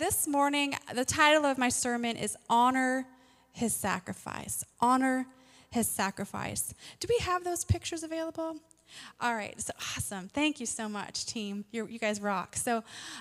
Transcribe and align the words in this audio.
this 0.00 0.26
morning, 0.26 0.74
the 0.94 1.04
title 1.04 1.44
of 1.44 1.58
my 1.58 1.68
sermon 1.68 2.16
is 2.16 2.34
Honor 2.48 3.04
His 3.52 3.74
Sacrifice. 3.74 4.64
Honor 4.80 5.26
His 5.70 5.90
Sacrifice. 5.90 6.72
Do 7.00 7.06
we 7.06 7.18
have 7.22 7.44
those 7.44 7.66
pictures 7.66 8.02
available? 8.02 8.56
All 9.20 9.34
right, 9.34 9.60
so 9.60 9.74
awesome. 9.76 10.28
Thank 10.28 10.58
you 10.58 10.64
so 10.64 10.88
much, 10.88 11.26
team. 11.26 11.66
You're, 11.70 11.86
you 11.86 11.98
guys 11.98 12.18
rock. 12.18 12.56
So 12.56 12.78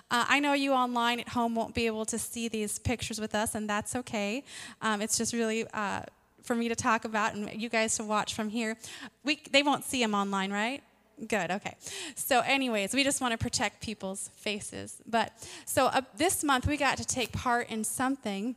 uh, 0.10 0.26
I 0.29 0.39
know 0.39 0.54
you 0.54 0.71
online 0.71 1.20
at 1.20 1.28
home 1.28 1.54
won't 1.54 1.76
be 1.76 1.86
able 1.86 2.05
to 2.05 2.18
see 2.18 2.47
these 2.47 2.80
pictures 2.80 3.20
with 3.20 3.36
us, 3.36 3.55
and 3.55 3.70
that's 3.70 3.98
okay. 3.98 4.46
Um, 4.82 5.02
it's 5.02 5.18
just 5.18 5.34
really 5.34 5.68
uh, 5.73 6.04
for 6.43 6.55
me 6.55 6.70
to 6.70 6.75
talk 6.75 7.04
about 7.04 7.34
and 7.34 7.61
you 7.61 7.68
guys 7.68 7.98
to 7.98 8.05
watch 8.05 8.34
from 8.34 8.48
here. 8.48 8.77
We, 9.25 9.41
they 9.52 9.64
won't 9.64 9.84
see 9.84 10.02
them 10.02 10.16
online, 10.16 10.54
right? 10.54 10.82
Good, 11.28 11.52
okay. 11.52 11.76
So, 12.16 12.40
anyways, 12.42 12.94
we 12.94 13.04
just 13.04 13.20
want 13.20 13.34
to 13.34 13.38
protect 13.38 13.82
people's 13.82 14.30
faces. 14.36 15.02
But 15.06 15.34
so 15.66 15.88
uh, 15.88 16.02
this 16.18 16.44
month 16.44 16.66
we 16.66 16.78
got 16.78 16.98
to 16.98 17.06
take 17.06 17.32
part 17.32 17.70
in 17.70 17.84
something 17.84 18.56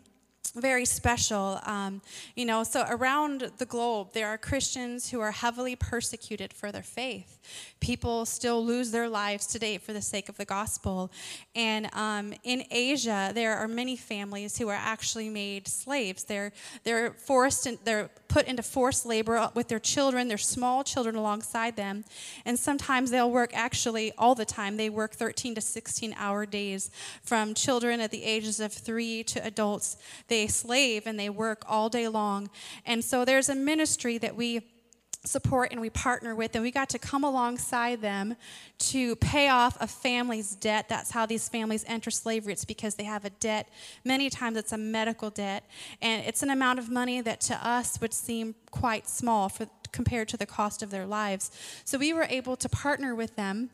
very 0.55 0.85
special. 0.85 1.61
Um, 1.65 2.03
you 2.37 2.45
know, 2.45 2.63
so 2.63 2.85
around 2.89 3.53
the 3.59 3.65
globe, 3.65 4.13
there 4.13 4.29
are 4.29 4.39
Christians 4.39 5.11
who 5.11 5.21
are 5.21 5.31
heavily 5.31 5.77
persecuted 5.77 6.53
for 6.53 6.71
their 6.71 6.83
faith. 6.83 7.39
People 7.81 8.25
still 8.27 8.65
lose 8.65 8.91
their 8.91 9.09
lives 9.09 9.47
today 9.47 9.79
for 9.79 9.93
the 9.93 10.03
sake 10.03 10.29
of 10.29 10.37
the 10.37 10.45
gospel. 10.45 11.11
And 11.55 11.89
um, 11.95 12.35
in 12.45 12.65
Asia, 12.71 13.33
there 13.35 13.57
are 13.57 13.69
many 13.69 13.97
families 13.97 14.59
who 14.59 14.69
are 14.69 14.81
actually 14.81 15.29
made 15.29 15.69
slaves. 15.69 16.25
They're 16.25 16.53
they're 16.85 17.13
forced 17.13 17.67
and 17.67 17.79
they're 17.85 18.11
put 18.29 18.47
into 18.47 18.63
forced 18.63 19.05
labor 19.05 19.51
with 19.55 19.69
their 19.69 19.79
children, 19.79 20.29
their 20.29 20.39
small 20.39 20.83
children 20.83 21.17
alongside 21.17 21.77
them. 21.77 22.05
And 22.45 22.59
sometimes 22.59 23.11
they'll 23.11 23.31
work 23.31 23.51
actually 23.53 24.13
all 24.17 24.35
the 24.35 24.45
time. 24.45 24.77
They 24.77 24.89
work 24.89 25.13
13 25.13 25.55
to 25.57 25.61
16 25.61 26.15
hour 26.17 26.47
days 26.47 26.91
from 27.23 27.55
children 27.55 28.01
at 28.01 28.11
the 28.11 28.25
ages 28.25 28.59
of 28.61 28.73
three 28.73 29.23
to 29.25 29.45
adults. 29.45 29.97
They 30.29 30.47
slave 30.47 31.07
and 31.07 31.19
they 31.19 31.29
work 31.29 31.65
all 31.69 31.89
day 31.89 32.09
long. 32.09 32.49
And 32.87 33.05
so 33.05 33.25
there's 33.25 33.49
a 33.49 33.55
ministry 33.55 34.19
that 34.19 34.35
we 34.35 34.63
support 35.25 35.71
and 35.71 35.81
we 35.81 35.91
partner 35.91 36.35
with, 36.35 36.55
and 36.55 36.63
we 36.63 36.71
got 36.71 36.89
to 36.91 36.99
come 36.99 37.23
alongside 37.23 38.01
them 38.01 38.35
to 38.79 39.15
pay 39.17 39.49
off 39.49 39.77
a 39.81 39.87
family's 39.87 40.55
debt. 40.57 40.89
That's 40.89 41.13
how 41.13 41.27
these 41.27 41.49
families 41.49 41.85
enter 41.87 42.11
slavery. 42.11 42.53
It's 42.53 42.65
because 42.65 42.97
they 42.97 43.05
have 43.05 43.25
a 43.25 43.31
debt. 43.31 43.69
Many 44.05 44.31
times 44.31 44.57
it's 44.57 44.73
a 44.73 44.79
medical 44.79 45.31
debt, 45.31 45.65
and 46.01 46.25
it's 46.27 46.43
an 46.43 46.51
amount 46.51 46.79
of 46.79 46.91
money 46.91 47.21
that 47.21 47.41
to 47.43 47.67
us 47.67 48.01
would 48.01 48.13
seem 48.13 48.55
quite 48.71 49.09
small 49.09 49.49
for, 49.49 49.67
compared 49.93 50.29
to 50.29 50.37
the 50.37 50.47
cost 50.47 50.83
of 50.83 50.91
their 50.91 51.07
lives. 51.07 51.51
So 51.85 51.99
we 51.99 52.13
were 52.13 52.27
able 52.29 52.57
to 52.57 52.69
partner 52.69 53.15
with 53.15 53.37
them. 53.37 53.71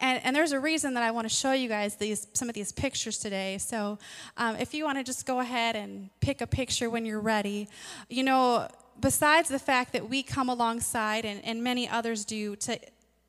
And, 0.00 0.24
and, 0.24 0.34
there's 0.34 0.52
a 0.52 0.60
reason 0.60 0.94
that 0.94 1.02
I 1.02 1.10
want 1.10 1.28
to 1.28 1.34
show 1.34 1.52
you 1.52 1.68
guys 1.68 1.96
these 1.96 2.26
some 2.32 2.48
of 2.48 2.54
these 2.54 2.72
pictures 2.72 3.18
today. 3.18 3.58
So 3.58 3.98
um, 4.36 4.56
if 4.56 4.74
you 4.74 4.84
want 4.84 4.98
to 4.98 5.04
just 5.04 5.26
go 5.26 5.40
ahead 5.40 5.76
and 5.76 6.10
pick 6.20 6.40
a 6.40 6.46
picture 6.46 6.88
when 6.88 7.04
you're 7.04 7.20
ready, 7.20 7.68
you 8.08 8.22
know, 8.22 8.68
besides 9.00 9.48
the 9.48 9.58
fact 9.58 9.92
that 9.92 10.08
we 10.08 10.22
come 10.22 10.48
alongside 10.48 11.24
and, 11.24 11.44
and 11.44 11.62
many 11.62 11.88
others 11.88 12.24
do 12.24 12.56
to 12.56 12.78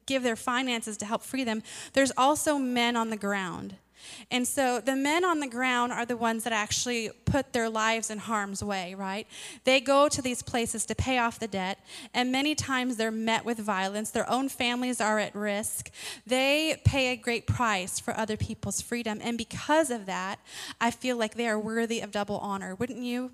give 0.06 0.24
their 0.24 0.36
finances 0.36 0.98
to 0.98 1.06
help 1.06 1.24
free 1.24 1.44
them, 1.44 1.64
there's 1.94 2.12
also 2.18 2.58
men 2.58 2.96
on 2.96 3.10
the 3.10 3.18
ground. 3.18 3.76
And 4.30 4.48
so 4.48 4.80
the 4.80 4.96
men 4.96 5.24
on 5.24 5.40
the 5.40 5.48
ground 5.48 5.92
are 5.92 6.06
the 6.06 6.18
ones 6.18 6.44
that 6.44 6.54
actually 6.54 7.10
put 7.26 7.54
their 7.54 7.70
lives 7.70 8.10
in 8.10 8.18
harm's 8.18 8.64
way, 8.64 8.96
right? 8.96 9.28
They 9.64 9.80
go 9.80 10.10
to 10.10 10.22
these 10.22 10.42
places 10.42 10.86
to 10.88 10.96
pay 10.96 11.18
off 11.18 11.40
the 11.40 11.48
debt, 11.48 11.80
and 12.14 12.32
many 12.32 12.56
times 12.56 12.98
they're 12.98 13.12
met 13.12 13.46
with 13.46 13.60
violence. 13.60 14.12
Their 14.12 14.30
own 14.30 14.50
families 14.50 15.02
are 15.02 15.20
at 15.20 15.36
risk. 15.36 15.92
They 16.26 16.82
pay 16.84 17.12
a 17.12 17.16
great 17.16 17.48
price 17.48 18.00
for 18.00 18.18
other 18.18 18.38
people's 18.38 18.82
freedom. 18.82 19.20
And 19.22 19.38
because 19.38 19.92
of 19.92 20.06
that, 20.08 20.40
I 20.80 20.92
feel 20.92 21.18
like 21.18 21.36
they 21.36 21.48
are 21.48 21.60
worthy 21.60 22.02
of 22.02 22.12
double 22.12 22.38
honor. 22.38 22.76
Wouldn't 22.76 23.04
you? 23.04 23.32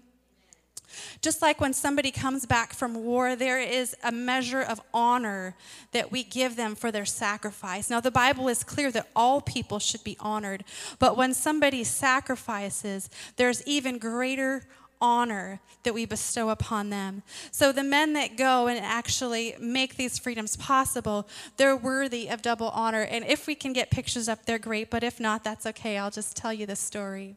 Just 1.21 1.41
like 1.41 1.59
when 1.59 1.73
somebody 1.73 2.11
comes 2.11 2.45
back 2.45 2.73
from 2.73 3.03
war, 3.03 3.35
there 3.35 3.59
is 3.59 3.95
a 4.03 4.11
measure 4.11 4.61
of 4.61 4.81
honor 4.93 5.55
that 5.91 6.11
we 6.11 6.23
give 6.23 6.55
them 6.55 6.75
for 6.75 6.91
their 6.91 7.05
sacrifice. 7.05 7.89
Now, 7.89 7.99
the 7.99 8.11
Bible 8.11 8.47
is 8.47 8.63
clear 8.63 8.91
that 8.91 9.09
all 9.15 9.41
people 9.41 9.79
should 9.79 10.03
be 10.03 10.17
honored, 10.19 10.63
but 10.99 11.17
when 11.17 11.33
somebody 11.33 11.83
sacrifices, 11.83 13.09
there's 13.35 13.65
even 13.67 13.97
greater 13.97 14.63
honor 14.99 15.59
that 15.83 15.93
we 15.93 16.05
bestow 16.05 16.49
upon 16.49 16.89
them. 16.89 17.23
So 17.51 17.71
the 17.71 17.83
men 17.83 18.13
that 18.13 18.37
go 18.37 18.67
and 18.67 18.79
actually 18.83 19.55
make 19.59 19.95
these 19.95 20.17
freedoms 20.17 20.55
possible, 20.55 21.27
they're 21.57 21.77
worthy 21.77 22.27
of 22.29 22.41
double 22.41 22.69
honor. 22.69 23.01
And 23.01 23.25
if 23.25 23.47
we 23.47 23.55
can 23.55 23.73
get 23.73 23.91
pictures 23.91 24.27
up, 24.27 24.45
they're 24.45 24.59
great, 24.59 24.89
but 24.89 25.03
if 25.03 25.19
not, 25.19 25.43
that's 25.43 25.65
okay. 25.67 25.97
I'll 25.97 26.11
just 26.11 26.35
tell 26.35 26.53
you 26.53 26.65
the 26.65 26.75
story. 26.75 27.35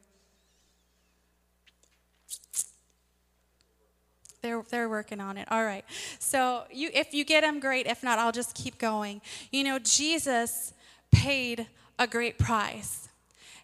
They're, 4.42 4.62
they're 4.70 4.88
working 4.88 5.20
on 5.20 5.36
it. 5.36 5.46
All 5.50 5.64
right. 5.64 5.84
So 6.18 6.64
you, 6.72 6.90
if 6.94 7.12
you 7.12 7.24
get 7.24 7.42
them, 7.42 7.60
great. 7.60 7.86
If 7.86 8.02
not, 8.02 8.18
I'll 8.18 8.32
just 8.32 8.54
keep 8.54 8.78
going. 8.78 9.20
You 9.52 9.64
know, 9.64 9.78
Jesus 9.78 10.72
paid 11.12 11.66
a 11.98 12.06
great 12.06 12.38
price. 12.38 13.09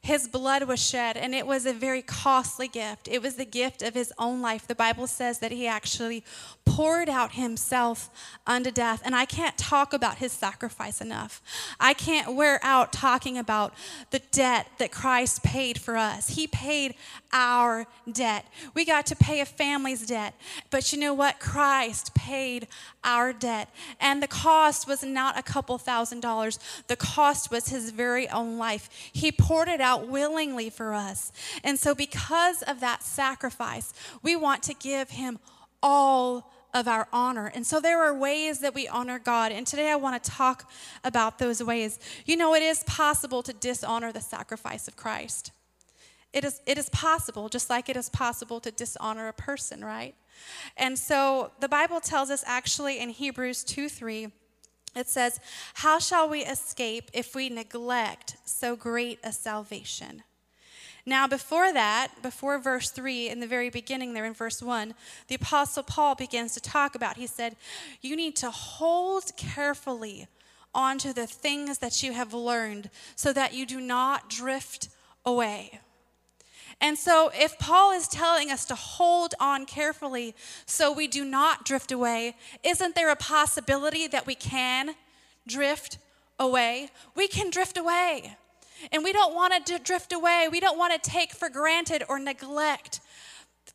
His 0.03 0.29
blood 0.29 0.65
was 0.65 0.81
shed, 0.85 1.17
and 1.17 1.35
it 1.35 1.47
was 1.47 1.67
a 1.67 1.73
very 1.73 2.03
costly 2.03 2.69
gift. 2.69 3.09
It 3.09 3.23
was 3.23 3.35
the 3.35 3.45
gift 3.45 3.83
of 3.83 3.95
his 3.95 4.13
own 4.19 4.41
life. 4.41 4.67
The 4.67 4.75
Bible 4.75 5.07
says 5.07 5.39
that 5.41 5.53
he 5.53 5.67
actually 5.67 6.25
poured 6.65 7.09
out 7.09 7.33
himself 7.33 8.11
unto 8.47 8.71
death. 8.71 9.01
And 9.05 9.17
I 9.17 9.25
can't 9.25 9.57
talk 9.57 9.93
about 9.93 10.19
his 10.19 10.33
sacrifice 10.33 11.01
enough. 11.01 11.41
I 11.81 11.95
can't 11.95 12.35
wear 12.35 12.61
out 12.63 12.93
talking 12.93 13.39
about 13.39 13.73
the 14.11 14.19
debt 14.31 14.69
that 14.79 14.93
Christ 14.93 15.43
paid 15.43 15.81
for 15.81 15.97
us. 15.97 16.31
He 16.31 16.47
paid 16.47 16.95
our 17.33 17.87
debt. 18.11 18.47
We 18.75 18.85
got 18.85 19.07
to 19.07 19.17
pay 19.17 19.41
a 19.41 19.47
family's 19.47 20.07
debt. 20.07 20.35
But 20.71 20.93
you 20.93 20.99
know 20.99 21.15
what? 21.15 21.41
Christ 21.41 22.15
paid 22.15 22.69
our 23.05 23.33
debt. 23.33 23.71
And 24.01 24.23
the 24.23 24.29
cost 24.29 24.87
was 24.87 25.03
not 25.03 25.39
a 25.39 25.43
couple 25.43 25.79
thousand 25.79 26.21
dollars, 26.21 26.59
the 26.89 26.97
cost 26.97 27.51
was 27.51 27.69
his 27.69 27.91
very 27.91 28.29
own 28.29 28.59
life. 28.59 28.91
He 29.13 29.31
poured 29.33 29.69
it 29.69 29.81
out 29.81 29.96
willingly 30.05 30.71
for 30.71 30.95
us. 30.95 31.33
And 31.65 31.79
so, 31.79 31.95
because 31.95 32.63
of 32.63 32.81
that 32.81 33.03
sacrifice, 33.03 33.93
we 34.23 34.37
want 34.37 34.63
to 34.65 34.75
give 34.75 35.11
him 35.11 35.39
all 35.83 36.53
of 36.75 36.87
our 36.87 37.09
honor. 37.13 37.51
And 37.55 37.67
so 37.67 37.81
there 37.81 38.03
are 38.03 38.15
ways 38.15 38.61
that 38.61 38.75
we 38.75 38.87
honor 38.87 39.19
God. 39.19 39.51
And 39.51 39.67
today 39.67 39.91
I 39.91 39.97
want 39.97 40.23
to 40.23 40.31
talk 40.31 40.71
about 41.05 41.39
those 41.39 41.63
ways. 41.63 41.99
You 42.27 42.37
know, 42.37 42.55
it 42.55 42.63
is 42.63 42.83
possible 42.85 43.43
to 43.45 43.53
dishonor 43.53 44.13
the 44.13 44.21
sacrifice 44.21 44.87
of 44.87 44.95
Christ. 44.95 45.53
It 46.33 46.45
is, 46.45 46.61
it 46.67 46.77
is 46.77 46.91
possible, 46.91 47.49
just 47.49 47.71
like 47.71 47.89
it 47.89 47.97
is 47.97 48.11
possible 48.11 48.61
to 48.61 48.71
dishonor 48.71 49.29
a 49.29 49.33
person, 49.33 49.83
right? 49.83 50.15
And 50.77 50.99
so 50.99 51.53
the 51.61 51.69
Bible 51.69 52.01
tells 52.01 52.29
us 52.29 52.45
actually 52.47 52.99
in 53.01 53.09
Hebrews 53.09 53.65
2 53.65 53.89
3, 53.89 54.29
it 54.97 55.09
says, 55.09 55.39
How 55.75 55.99
shall 55.99 56.29
we 56.29 56.45
escape 56.45 57.11
if 57.13 57.35
we 57.35 57.49
neglect 57.49 58.37
so 58.45 58.75
great 58.75 59.19
a 59.23 59.33
salvation? 59.33 60.23
Now, 61.09 61.29
before 61.29 61.73
that, 61.73 62.09
before 62.21 62.59
verse 62.59 62.91
3, 62.91 63.29
in 63.29 63.39
the 63.39 63.47
very 63.47 63.71
beginning 63.71 64.13
there 64.13 64.25
in 64.25 64.35
verse 64.35 64.61
1, 64.61 64.93
the 65.29 65.37
Apostle 65.37 65.85
Paul 65.85 66.17
begins 66.17 66.53
to 66.55 66.61
talk 66.61 66.97
about, 66.97 67.17
he 67.17 67.29
said, 67.29 67.55
You 68.01 68.17
need 68.17 68.35
to 68.37 68.51
hold 68.51 69.37
carefully 69.37 70.27
onto 70.75 71.13
the 71.13 71.29
things 71.29 71.79
that 71.79 72.03
you 72.03 72.13
have 72.13 72.35
learned 72.35 72.91
so 73.15 73.33
that 73.33 73.55
you 73.55 73.67
do 73.67 73.81
not 73.81 74.29
drift 74.29 74.89
away. 75.25 75.81
And 76.81 76.99
so, 76.99 77.31
if 77.35 77.59
Paul 77.59 77.93
is 77.93 78.07
telling 78.07 78.51
us 78.51 78.67
to 78.67 78.75
hold 78.75 79.35
on 79.41 79.65
carefully 79.65 80.35
so 80.67 80.93
we 80.93 81.09
do 81.09 81.25
not 81.25 81.65
drift 81.65 81.91
away, 81.91 82.37
isn't 82.63 82.95
there 82.95 83.11
a 83.11 83.17
possibility 83.17 84.07
that 84.09 84.27
we 84.27 84.35
can 84.35 84.95
drift 85.47 85.99
away? 86.39 86.91
We 87.15 87.29
can 87.29 87.51
drift 87.51 87.79
away. 87.79 88.37
And 88.93 89.03
we 89.03 89.13
don't 89.13 89.35
want 89.35 89.67
to 89.67 89.79
drift 89.79 90.13
away. 90.13 90.49
We 90.51 90.61
don't 90.61 90.77
want 90.77 90.93
to 91.03 91.11
take 91.11 91.33
for 91.33 91.49
granted 91.49 92.05
or 92.09 92.19
neglect 92.19 93.01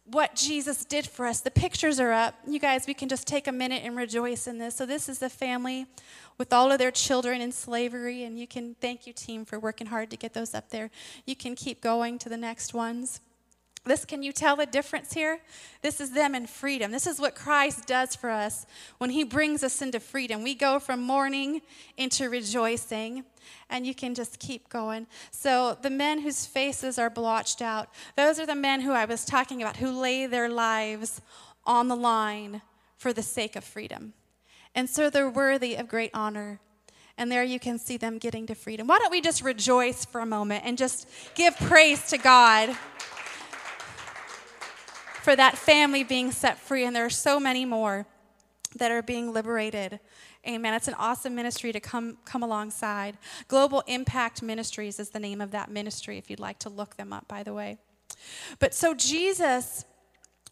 what 0.06 0.36
Jesus 0.36 0.84
did 0.84 1.06
for 1.06 1.26
us. 1.26 1.42
The 1.42 1.52
pictures 1.52 2.00
are 2.00 2.12
up. 2.12 2.36
You 2.48 2.60
guys, 2.60 2.88
we 2.88 2.94
can 2.94 3.08
just 3.08 3.28
take 3.28 3.48
a 3.48 3.52
minute 3.52 3.84
and 3.86 3.96
rejoice 3.96 4.48
in 4.48 4.58
this. 4.58 4.76
So, 4.76 4.86
this 4.86 5.08
is 5.08 5.20
the 5.20 5.30
family 5.30 5.86
with 6.38 6.52
all 6.52 6.72
of 6.72 6.80
their 6.80 6.92
children 6.92 7.42
in 7.42 7.52
slavery. 7.52 8.24
And 8.24 8.40
you 8.40 8.48
can 8.48 8.76
thank 8.82 9.06
you, 9.06 9.14
team, 9.14 9.46
for 9.46 9.60
working 9.60 9.88
hard 9.88 10.10
to 10.12 10.18
get 10.18 10.34
those 10.34 10.54
up 10.54 10.70
there. 10.70 10.90
You 11.26 11.36
can 11.36 11.56
keep 11.56 11.82
going 11.82 12.20
to 12.20 12.30
the 12.30 12.38
next 12.38 12.74
ones. 12.74 13.22
This, 13.84 14.06
can 14.06 14.22
you 14.22 14.32
tell 14.32 14.56
the 14.56 14.68
difference 14.68 15.14
here? 15.14 15.40
This 15.82 16.00
is 16.00 16.12
them 16.12 16.36
in 16.36 16.46
freedom. 16.46 16.92
This 16.92 17.08
is 17.08 17.20
what 17.20 17.34
Christ 17.34 17.88
does 17.88 18.16
for 18.16 18.30
us 18.30 18.68
when 19.00 19.10
He 19.10 19.24
brings 19.24 19.64
us 19.64 19.82
into 19.82 20.00
freedom. 20.00 20.44
We 20.44 20.54
go 20.54 20.78
from 20.78 21.02
mourning 21.02 21.62
into 21.98 22.30
rejoicing, 22.30 23.24
and 23.72 23.88
you 23.88 23.96
can 23.96 24.14
just 24.14 24.38
keep 24.38 24.70
going. 24.70 25.08
So, 25.32 25.76
the 25.82 25.90
men 25.90 26.22
whose 26.22 26.46
faces 26.46 27.00
are 27.00 27.10
blotched 27.10 27.60
out, 27.60 27.90
those 28.16 28.40
are 28.40 28.46
the 28.46 28.54
men 28.54 28.82
who 28.82 28.92
I 28.92 29.06
was 29.06 29.26
talking 29.26 29.64
about, 29.64 29.78
who 29.78 29.92
lay 29.92 30.28
their 30.28 30.50
lives 30.50 31.20
on 31.66 31.88
the 31.88 31.96
line 31.96 32.62
for 32.98 33.14
the 33.14 33.24
sake 33.24 33.56
of 33.56 33.64
freedom. 33.64 34.14
And 34.76 34.88
so, 34.88 35.10
they're 35.10 35.30
worthy 35.30 35.74
of 35.76 35.88
great 35.88 36.12
honor 36.14 36.60
And 37.18 37.32
there 37.32 37.44
you 37.44 37.60
can 37.60 37.78
see 37.78 37.98
them 37.98 38.18
getting 38.18 38.48
to 38.48 38.56
freedom. 38.56 38.88
Why 38.88 39.00
don't 39.00 39.12
we 39.12 39.22
just 39.22 39.44
rejoice 39.44 40.06
for 40.06 40.22
a 40.22 40.26
moment 40.26 40.64
and 40.66 40.78
just 40.78 41.08
give 41.36 41.56
praise 41.58 42.10
to 42.10 42.18
God 42.18 42.76
for 45.24 45.36
that 45.36 45.58
family 45.58 46.04
being 46.04 46.32
set 46.32 46.58
free? 46.60 46.86
And 46.86 46.96
there 46.96 47.06
are 47.06 47.10
so 47.10 47.40
many 47.40 47.66
more 47.66 48.06
that 48.78 48.92
are 48.92 49.02
being 49.02 49.34
liberated. 49.34 50.00
Amen. 50.48 50.74
It's 50.74 50.88
an 50.88 50.96
awesome 50.96 51.36
ministry 51.36 51.72
to 51.72 51.80
come, 51.80 52.18
come 52.26 52.42
alongside. 52.42 53.18
Global 53.48 53.84
Impact 53.88 54.42
Ministries 54.42 55.00
is 55.00 55.10
the 55.10 55.20
name 55.20 55.42
of 55.42 55.52
that 55.52 55.70
ministry, 55.70 56.18
if 56.18 56.30
you'd 56.30 56.40
like 56.40 56.60
to 56.60 56.70
look 56.70 56.98
them 56.98 57.14
up, 57.14 57.28
by 57.28 57.44
the 57.44 57.54
way. 57.54 57.78
But 58.60 58.74
so 58.74 58.94
Jesus 58.94 59.86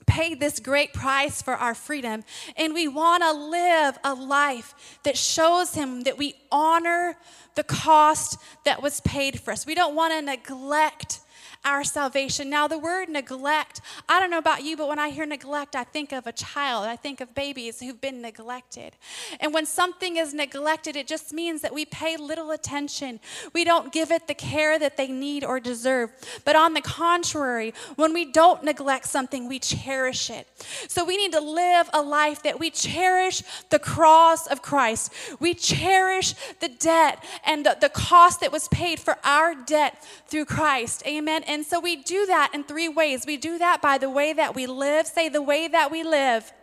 paid 0.05 0.39
this 0.39 0.59
great 0.59 0.93
price 0.93 1.41
for 1.41 1.53
our 1.53 1.75
freedom, 1.75 2.23
and 2.57 2.73
we 2.73 2.87
want 2.87 3.23
to 3.23 3.31
live 3.31 3.97
a 4.03 4.13
life 4.13 4.99
that 5.03 5.17
shows 5.17 5.73
Him 5.73 6.01
that 6.03 6.17
we 6.17 6.35
honor 6.51 7.15
the 7.55 7.63
cost 7.63 8.37
that 8.65 8.81
was 8.81 9.01
paid 9.01 9.39
for 9.39 9.51
us. 9.51 9.65
We 9.65 9.75
don't 9.75 9.95
want 9.95 10.13
to 10.13 10.21
neglect 10.21 11.19
our 11.65 11.83
salvation. 11.83 12.49
Now, 12.49 12.67
the 12.67 12.77
word 12.77 13.09
neglect, 13.09 13.81
I 14.07 14.19
don't 14.19 14.31
know 14.31 14.37
about 14.37 14.63
you, 14.63 14.77
but 14.77 14.87
when 14.87 14.99
I 14.99 15.09
hear 15.09 15.25
neglect, 15.25 15.75
I 15.75 15.83
think 15.83 16.11
of 16.11 16.25
a 16.25 16.31
child. 16.31 16.85
I 16.85 16.95
think 16.95 17.21
of 17.21 17.35
babies 17.35 17.79
who've 17.79 17.99
been 17.99 18.21
neglected. 18.21 18.95
And 19.39 19.53
when 19.53 19.65
something 19.65 20.17
is 20.17 20.33
neglected, 20.33 20.95
it 20.95 21.07
just 21.07 21.33
means 21.33 21.61
that 21.61 21.73
we 21.73 21.85
pay 21.85 22.17
little 22.17 22.51
attention. 22.51 23.19
We 23.53 23.63
don't 23.63 23.91
give 23.91 24.11
it 24.11 24.27
the 24.27 24.33
care 24.33 24.79
that 24.79 24.97
they 24.97 25.07
need 25.07 25.43
or 25.43 25.59
deserve. 25.59 26.11
But 26.45 26.55
on 26.55 26.73
the 26.73 26.81
contrary, 26.81 27.73
when 27.95 28.13
we 28.13 28.25
don't 28.25 28.63
neglect 28.63 29.07
something, 29.07 29.47
we 29.47 29.59
cherish 29.59 30.29
it. 30.29 30.47
So 30.87 31.03
we 31.03 31.17
need 31.17 31.33
to 31.33 31.41
live 31.41 31.89
a 31.93 32.01
life 32.01 32.43
that 32.43 32.59
we 32.59 32.69
cherish 32.69 33.43
the 33.69 33.79
cross 33.79 34.47
of 34.47 34.61
Christ. 34.61 35.13
We 35.39 35.53
cherish 35.53 36.35
the 36.59 36.69
debt 36.69 37.23
and 37.45 37.65
the, 37.65 37.77
the 37.79 37.89
cost 37.89 38.39
that 38.41 38.51
was 38.51 38.67
paid 38.69 38.99
for 38.99 39.17
our 39.23 39.55
debt 39.55 40.03
through 40.27 40.45
Christ. 40.45 41.03
Amen. 41.05 41.43
And 41.49 41.65
so 41.65 41.79
we 41.79 41.95
do 41.95 42.27
that 42.27 42.51
in 42.53 42.63
three 42.63 42.87
ways. 42.87 43.25
We 43.25 43.35
do 43.35 43.57
that 43.57 43.81
by 43.81 43.97
the 43.97 44.09
way 44.09 44.33
that 44.33 44.53
we 44.53 44.67
live, 44.67 45.07
say 45.07 45.29
the 45.29 45.41
way 45.41 45.67
that 45.67 45.89
we 45.91 46.03
live. 46.03 46.53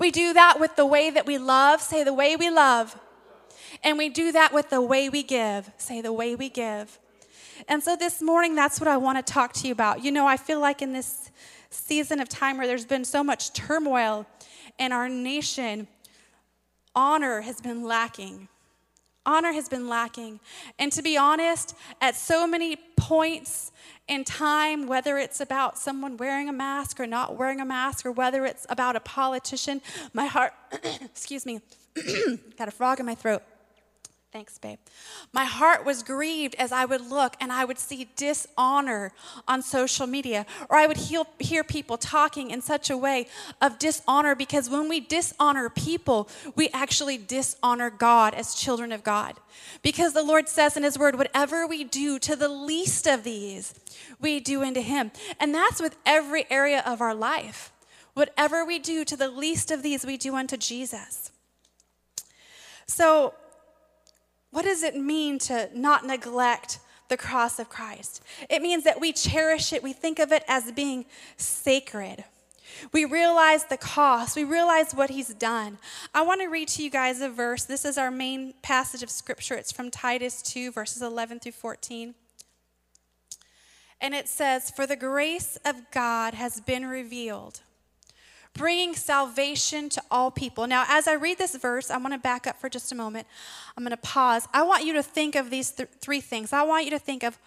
We 0.00 0.10
do 0.10 0.32
that 0.32 0.58
with 0.58 0.76
the 0.76 0.86
way 0.86 1.10
that 1.10 1.26
we 1.26 1.36
love, 1.36 1.82
say 1.82 2.02
the 2.02 2.14
way 2.14 2.36
we 2.36 2.48
love. 2.48 2.98
And 3.84 3.98
we 3.98 4.08
do 4.08 4.32
that 4.32 4.54
with 4.54 4.70
the 4.70 4.80
way 4.80 5.10
we 5.10 5.22
give, 5.22 5.70
say 5.76 6.00
the 6.00 6.12
way 6.12 6.34
we 6.34 6.48
give. 6.48 6.98
And 7.68 7.82
so 7.82 7.96
this 7.96 8.22
morning, 8.22 8.54
that's 8.54 8.80
what 8.80 8.88
I 8.88 8.96
want 8.96 9.24
to 9.24 9.32
talk 9.32 9.52
to 9.54 9.66
you 9.66 9.72
about. 9.74 10.02
You 10.02 10.10
know, 10.10 10.26
I 10.26 10.38
feel 10.38 10.58
like 10.58 10.80
in 10.80 10.94
this 10.94 11.30
season 11.68 12.18
of 12.18 12.30
time 12.30 12.56
where 12.56 12.66
there's 12.66 12.86
been 12.86 13.04
so 13.04 13.22
much 13.22 13.52
turmoil 13.52 14.24
in 14.78 14.90
our 14.90 15.10
nation, 15.10 15.86
honor 16.94 17.42
has 17.42 17.60
been 17.60 17.84
lacking 17.84 18.48
honor 19.26 19.52
has 19.52 19.68
been 19.68 19.88
lacking. 19.88 20.40
And 20.78 20.90
to 20.92 21.02
be 21.02 21.16
honest, 21.16 21.74
at 22.00 22.16
so 22.16 22.46
many 22.46 22.76
points 22.96 23.72
in 24.08 24.24
time, 24.24 24.86
whether 24.86 25.18
it's 25.18 25.40
about 25.40 25.76
someone 25.78 26.16
wearing 26.16 26.48
a 26.48 26.52
mask 26.52 27.00
or 27.00 27.06
not 27.06 27.36
wearing 27.36 27.60
a 27.60 27.64
mask, 27.64 28.06
or 28.06 28.12
whether 28.12 28.46
it's 28.46 28.66
about 28.68 28.96
a 28.96 29.00
politician, 29.00 29.82
my 30.12 30.26
heart, 30.26 30.54
excuse 31.02 31.44
me, 31.44 31.60
got 32.58 32.68
a 32.68 32.70
frog 32.70 33.00
in 33.00 33.06
my 33.06 33.14
throat. 33.14 33.42
Thanks, 34.36 34.58
babe. 34.58 34.78
My 35.32 35.46
heart 35.46 35.86
was 35.86 36.02
grieved 36.02 36.56
as 36.56 36.70
I 36.70 36.84
would 36.84 37.00
look 37.00 37.36
and 37.40 37.50
I 37.50 37.64
would 37.64 37.78
see 37.78 38.10
dishonor 38.16 39.12
on 39.48 39.62
social 39.62 40.06
media, 40.06 40.44
or 40.68 40.76
I 40.76 40.86
would 40.86 40.98
hear, 40.98 41.64
people 41.64 41.96
talking 41.96 42.50
in 42.50 42.60
such 42.60 42.90
a 42.90 42.98
way 42.98 43.28
of 43.62 43.78
dishonor 43.78 44.34
because 44.34 44.68
when 44.68 44.90
we 44.90 45.00
dishonor 45.00 45.70
people, 45.70 46.28
we 46.54 46.68
actually 46.74 47.16
dishonor 47.16 47.88
God 47.88 48.34
as 48.34 48.54
children 48.54 48.92
of 48.92 49.02
God. 49.02 49.36
Because 49.80 50.12
the 50.12 50.22
Lord 50.22 50.50
says 50.50 50.76
in 50.76 50.82
His 50.82 50.98
Word, 50.98 51.16
whatever 51.16 51.66
we 51.66 51.82
do 51.82 52.18
to 52.18 52.36
the 52.36 52.50
least 52.50 53.06
of 53.06 53.24
these, 53.24 53.72
we 54.20 54.38
do 54.38 54.62
unto 54.62 54.82
Him. 54.82 55.12
And 55.40 55.54
that's 55.54 55.80
with 55.80 55.96
every 56.04 56.44
area 56.50 56.82
of 56.84 57.00
our 57.00 57.14
life. 57.14 57.72
Whatever 58.12 58.66
we 58.66 58.80
do 58.80 59.02
to 59.06 59.16
the 59.16 59.30
least 59.30 59.70
of 59.70 59.82
these, 59.82 60.04
we 60.04 60.18
do 60.18 60.36
unto 60.36 60.58
Jesus. 60.58 61.30
So, 62.86 63.32
what 64.50 64.64
does 64.64 64.82
it 64.82 64.96
mean 64.96 65.38
to 65.40 65.68
not 65.74 66.06
neglect 66.06 66.78
the 67.08 67.16
cross 67.16 67.58
of 67.58 67.68
Christ? 67.68 68.22
It 68.48 68.62
means 68.62 68.84
that 68.84 69.00
we 69.00 69.12
cherish 69.12 69.72
it, 69.72 69.82
we 69.82 69.92
think 69.92 70.18
of 70.18 70.32
it 70.32 70.44
as 70.48 70.72
being 70.72 71.06
sacred. 71.36 72.24
We 72.92 73.04
realize 73.04 73.64
the 73.64 73.76
cost. 73.76 74.36
We 74.36 74.44
realize 74.44 74.92
what 74.94 75.10
he's 75.10 75.32
done. 75.32 75.78
I 76.14 76.22
want 76.22 76.40
to 76.42 76.48
read 76.48 76.68
to 76.68 76.82
you 76.82 76.90
guys 76.90 77.20
a 77.20 77.28
verse. 77.28 77.64
This 77.64 77.84
is 77.84 77.96
our 77.96 78.10
main 78.10 78.54
passage 78.62 79.02
of 79.02 79.10
scripture. 79.10 79.54
It's 79.54 79.72
from 79.72 79.90
Titus 79.90 80.42
2, 80.42 80.72
verses 80.72 81.00
11 81.00 81.40
through 81.40 81.52
14. 81.52 82.14
And 84.00 84.14
it 84.14 84.28
says, 84.28 84.70
For 84.70 84.86
the 84.86 84.96
grace 84.96 85.56
of 85.64 85.90
God 85.90 86.34
has 86.34 86.60
been 86.60 86.86
revealed 86.86 87.60
bringing 88.56 88.94
salvation 88.94 89.88
to 89.90 90.02
all 90.10 90.30
people. 90.30 90.66
Now, 90.66 90.84
as 90.88 91.06
I 91.06 91.14
read 91.14 91.38
this 91.38 91.54
verse, 91.56 91.90
I 91.90 91.98
want 91.98 92.14
to 92.14 92.18
back 92.18 92.46
up 92.46 92.60
for 92.60 92.68
just 92.68 92.92
a 92.92 92.94
moment. 92.94 93.26
I'm 93.76 93.84
going 93.84 93.90
to 93.90 93.96
pause. 93.96 94.48
I 94.52 94.62
want 94.62 94.84
you 94.84 94.94
to 94.94 95.02
think 95.02 95.34
of 95.34 95.50
these 95.50 95.70
th- 95.70 95.88
three 96.00 96.20
things. 96.20 96.52
I 96.52 96.62
want 96.62 96.84
you 96.84 96.90
to 96.90 96.98
think 96.98 97.22
of 97.22 97.38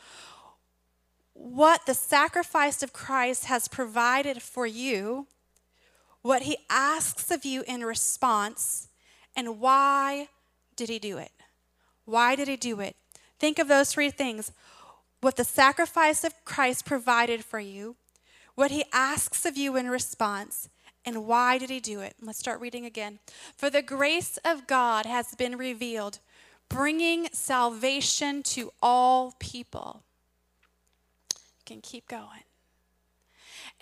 what 1.34 1.86
the 1.86 1.94
sacrifice 1.94 2.84
of 2.84 2.94
Christ 2.94 3.46
has 3.46 3.68
provided 3.68 4.42
for 4.42 4.66
you, 4.66 5.28
what 6.22 6.44
he 6.44 6.58
asks 6.70 7.32
of 7.32 7.46
you 7.46 7.64
in 7.68 7.84
response, 7.84 8.90
and 9.36 9.60
why 9.60 10.28
did 10.76 10.90
he 10.90 11.00
do 11.00 11.18
it? 11.18 11.32
Why 12.06 12.36
did 12.36 12.48
he 12.48 12.58
do 12.58 12.80
it? 12.80 12.96
Think 13.40 13.58
of 13.58 13.68
those 13.68 13.92
three 13.92 14.10
things 14.10 14.52
what 15.22 15.36
the 15.36 15.44
sacrifice 15.44 16.24
of 16.24 16.34
Christ 16.46 16.86
provided 16.86 17.44
for 17.44 17.60
you, 17.60 17.98
what 18.56 18.72
he 18.72 18.86
asks 18.94 19.46
of 19.46 19.58
you 19.58 19.76
in 19.76 19.90
response, 19.90 20.70
and 21.10 21.26
why 21.26 21.58
did 21.58 21.72
he 21.72 21.80
do 21.80 22.02
it? 22.02 22.14
Let's 22.22 22.38
start 22.38 22.62
reading 22.62 22.86
again. 22.86 23.18
For 23.58 23.72
the 23.72 23.82
grace 23.82 24.38
of 24.46 24.68
God 24.68 25.08
has 25.08 25.34
been 25.34 25.58
revealed, 25.58 26.20
bringing 26.70 27.30
salvation 27.34 28.44
to 28.44 28.72
all 28.80 29.34
people. 29.40 30.04
You 31.34 31.64
can 31.66 31.82
keep 31.82 32.08
going. 32.08 32.44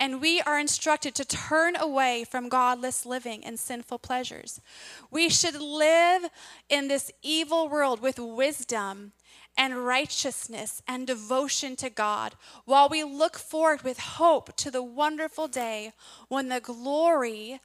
And 0.00 0.22
we 0.22 0.40
are 0.40 0.58
instructed 0.58 1.14
to 1.16 1.26
turn 1.26 1.76
away 1.76 2.24
from 2.24 2.48
godless 2.48 3.04
living 3.04 3.44
and 3.44 3.58
sinful 3.58 3.98
pleasures. 3.98 4.62
We 5.10 5.28
should 5.28 5.60
live 5.60 6.30
in 6.70 6.88
this 6.88 7.12
evil 7.22 7.68
world 7.68 8.00
with 8.00 8.18
wisdom 8.18 9.12
and 9.58 9.84
righteousness 9.84 10.80
and 10.86 11.06
devotion 11.06 11.74
to 11.76 11.90
God, 11.90 12.34
while 12.64 12.88
we 12.88 13.02
look 13.02 13.36
forward 13.36 13.82
with 13.82 13.98
hope 13.98 14.56
to 14.56 14.70
the 14.70 14.82
wonderful 14.82 15.48
day 15.48 15.92
when 16.28 16.48
the 16.48 16.60
glory 16.60 17.60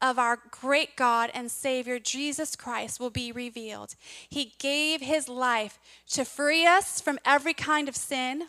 of 0.00 0.18
our 0.18 0.38
great 0.50 0.94
God 0.94 1.30
and 1.34 1.50
Savior 1.50 1.98
Jesus 1.98 2.54
Christ 2.54 3.00
will 3.00 3.10
be 3.10 3.32
revealed. 3.32 3.94
He 4.28 4.52
gave 4.58 5.00
his 5.00 5.28
life 5.28 5.78
to 6.10 6.24
free 6.24 6.66
us 6.66 7.00
from 7.00 7.18
every 7.24 7.54
kind 7.54 7.88
of 7.88 7.96
sin, 7.96 8.44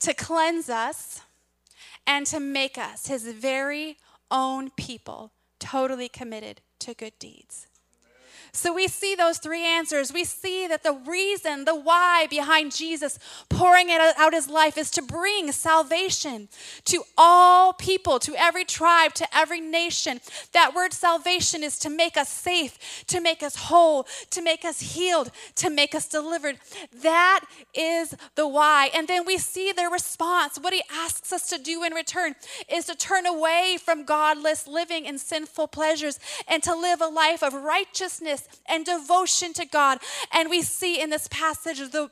to 0.00 0.12
cleanse 0.12 0.68
us, 0.68 1.22
and 2.06 2.26
to 2.26 2.40
make 2.40 2.76
us 2.76 3.06
his 3.06 3.22
very 3.32 3.96
own 4.30 4.70
people, 4.70 5.30
totally 5.60 6.08
committed 6.08 6.60
to 6.80 6.94
good 6.94 7.18
deeds. 7.18 7.68
So 8.54 8.74
we 8.74 8.86
see 8.86 9.14
those 9.14 9.38
three 9.38 9.64
answers. 9.64 10.12
We 10.12 10.24
see 10.24 10.66
that 10.66 10.82
the 10.82 10.92
reason, 10.92 11.64
the 11.64 11.74
why 11.74 12.26
behind 12.28 12.76
Jesus 12.76 13.18
pouring 13.48 13.90
out 13.90 14.34
his 14.34 14.46
life 14.46 14.76
is 14.76 14.90
to 14.90 15.00
bring 15.02 15.50
salvation 15.52 16.50
to 16.84 17.02
all 17.16 17.72
people, 17.72 18.18
to 18.18 18.34
every 18.36 18.66
tribe, 18.66 19.14
to 19.14 19.26
every 19.34 19.62
nation. 19.62 20.20
That 20.52 20.74
word 20.74 20.92
salvation 20.92 21.62
is 21.62 21.78
to 21.78 21.88
make 21.88 22.18
us 22.18 22.28
safe, 22.28 23.04
to 23.06 23.22
make 23.22 23.42
us 23.42 23.56
whole, 23.56 24.06
to 24.30 24.42
make 24.42 24.66
us 24.66 24.80
healed, 24.80 25.30
to 25.56 25.70
make 25.70 25.94
us 25.94 26.06
delivered. 26.06 26.58
That 27.02 27.40
is 27.72 28.14
the 28.34 28.46
why. 28.46 28.90
And 28.94 29.08
then 29.08 29.24
we 29.24 29.38
see 29.38 29.72
their 29.72 29.88
response. 29.88 30.58
What 30.58 30.74
he 30.74 30.82
asks 30.92 31.32
us 31.32 31.48
to 31.48 31.58
do 31.58 31.84
in 31.84 31.94
return 31.94 32.34
is 32.70 32.84
to 32.84 32.94
turn 32.94 33.24
away 33.24 33.78
from 33.82 34.04
godless 34.04 34.68
living 34.68 35.06
and 35.06 35.18
sinful 35.18 35.68
pleasures 35.68 36.20
and 36.46 36.62
to 36.64 36.76
live 36.76 37.00
a 37.00 37.06
life 37.06 37.42
of 37.42 37.54
righteousness 37.54 38.41
and 38.68 38.84
devotion 38.84 39.52
to 39.54 39.64
God. 39.64 39.98
And 40.32 40.50
we 40.50 40.62
see 40.62 41.00
in 41.00 41.10
this 41.10 41.28
passage 41.28 41.78
the 41.78 42.10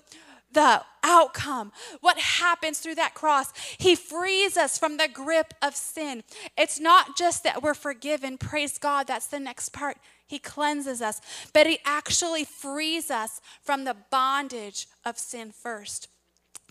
the 0.52 0.82
outcome, 1.04 1.72
what 2.00 2.18
happens 2.18 2.80
through 2.80 2.96
that 2.96 3.14
cross. 3.14 3.52
He 3.78 3.94
frees 3.94 4.56
us 4.56 4.78
from 4.78 4.96
the 4.96 5.08
grip 5.08 5.54
of 5.62 5.76
sin. 5.76 6.24
It's 6.58 6.80
not 6.80 7.16
just 7.16 7.44
that 7.44 7.62
we're 7.62 7.74
forgiven, 7.74 8.36
praise 8.36 8.78
God, 8.78 9.06
that's 9.06 9.28
the 9.28 9.38
next 9.38 9.68
part. 9.68 9.96
He 10.26 10.38
cleanses 10.38 11.02
us, 11.02 11.20
but 11.52 11.66
He 11.66 11.78
actually 11.84 12.44
frees 12.44 13.10
us 13.10 13.40
from 13.62 13.84
the 13.84 13.96
bondage 14.10 14.86
of 15.04 15.18
sin 15.18 15.52
first. 15.52 16.08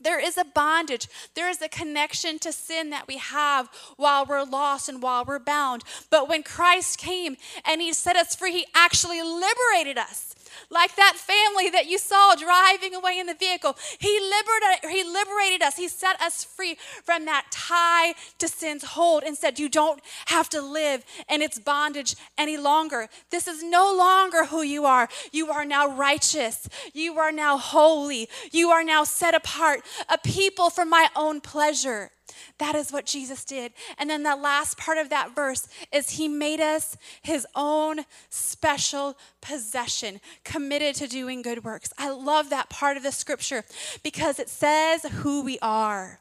There 0.01 0.19
is 0.19 0.37
a 0.37 0.45
bondage. 0.45 1.07
There 1.35 1.49
is 1.49 1.61
a 1.61 1.69
connection 1.69 2.39
to 2.39 2.51
sin 2.51 2.89
that 2.89 3.07
we 3.07 3.17
have 3.17 3.69
while 3.97 4.25
we're 4.25 4.43
lost 4.43 4.89
and 4.89 5.01
while 5.01 5.25
we're 5.25 5.39
bound. 5.39 5.83
But 6.09 6.29
when 6.29 6.43
Christ 6.43 6.97
came 6.97 7.37
and 7.65 7.81
He 7.81 7.93
set 7.93 8.15
us 8.15 8.35
free, 8.35 8.53
He 8.53 8.65
actually 8.73 9.21
liberated 9.21 9.97
us. 9.97 10.35
Like 10.69 10.95
that 10.95 11.15
family 11.15 11.69
that 11.69 11.87
you 11.87 11.97
saw 11.97 12.35
driving 12.35 12.95
away 12.95 13.19
in 13.19 13.27
the 13.27 13.33
vehicle. 13.33 13.77
He 13.99 14.19
liberated, 14.19 14.89
he 14.89 15.03
liberated 15.03 15.61
us. 15.61 15.77
He 15.77 15.87
set 15.87 16.21
us 16.21 16.43
free 16.43 16.77
from 17.03 17.25
that 17.25 17.47
tie 17.51 18.13
to 18.39 18.47
sin's 18.47 18.83
hold 18.83 19.23
and 19.23 19.37
said, 19.37 19.59
You 19.59 19.69
don't 19.69 20.01
have 20.27 20.49
to 20.49 20.61
live 20.61 21.03
in 21.29 21.41
its 21.41 21.59
bondage 21.59 22.15
any 22.37 22.57
longer. 22.57 23.07
This 23.29 23.47
is 23.47 23.63
no 23.63 23.93
longer 23.95 24.45
who 24.45 24.61
you 24.61 24.85
are. 24.85 25.09
You 25.31 25.51
are 25.51 25.65
now 25.65 25.87
righteous. 25.87 26.67
You 26.93 27.19
are 27.19 27.31
now 27.31 27.57
holy. 27.57 28.29
You 28.51 28.69
are 28.69 28.83
now 28.83 29.03
set 29.03 29.35
apart, 29.35 29.81
a 30.09 30.17
people 30.17 30.69
for 30.69 30.85
my 30.85 31.09
own 31.15 31.41
pleasure. 31.41 32.11
That 32.57 32.75
is 32.75 32.91
what 32.91 33.05
Jesus 33.05 33.45
did. 33.45 33.73
And 33.97 34.09
then 34.09 34.23
the 34.23 34.35
last 34.35 34.77
part 34.77 34.97
of 34.97 35.09
that 35.09 35.35
verse 35.35 35.67
is 35.91 36.11
He 36.11 36.27
made 36.27 36.59
us 36.59 36.97
His 37.21 37.45
own 37.55 38.01
special 38.29 39.17
possession, 39.41 40.19
committed 40.43 40.95
to 40.95 41.07
doing 41.07 41.41
good 41.41 41.63
works. 41.63 41.93
I 41.97 42.09
love 42.09 42.49
that 42.49 42.69
part 42.69 42.97
of 42.97 43.03
the 43.03 43.11
scripture 43.11 43.63
because 44.03 44.39
it 44.39 44.49
says 44.49 45.03
who 45.03 45.43
we 45.43 45.59
are. 45.61 46.19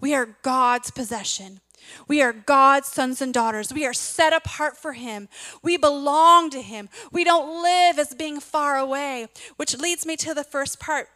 We 0.00 0.14
are 0.14 0.36
God's 0.42 0.90
possession. 0.90 1.60
We 2.08 2.22
are 2.22 2.32
God's 2.32 2.88
sons 2.88 3.20
and 3.20 3.34
daughters. 3.34 3.72
We 3.72 3.86
are 3.86 3.92
set 3.92 4.32
apart 4.32 4.76
for 4.76 4.92
Him. 4.92 5.28
We 5.62 5.76
belong 5.76 6.50
to 6.50 6.62
Him. 6.62 6.88
We 7.10 7.24
don't 7.24 7.62
live 7.62 7.98
as 7.98 8.14
being 8.14 8.40
far 8.40 8.76
away, 8.76 9.28
which 9.56 9.78
leads 9.78 10.06
me 10.06 10.16
to 10.18 10.34
the 10.34 10.44
first 10.44 10.78
part 10.80 11.08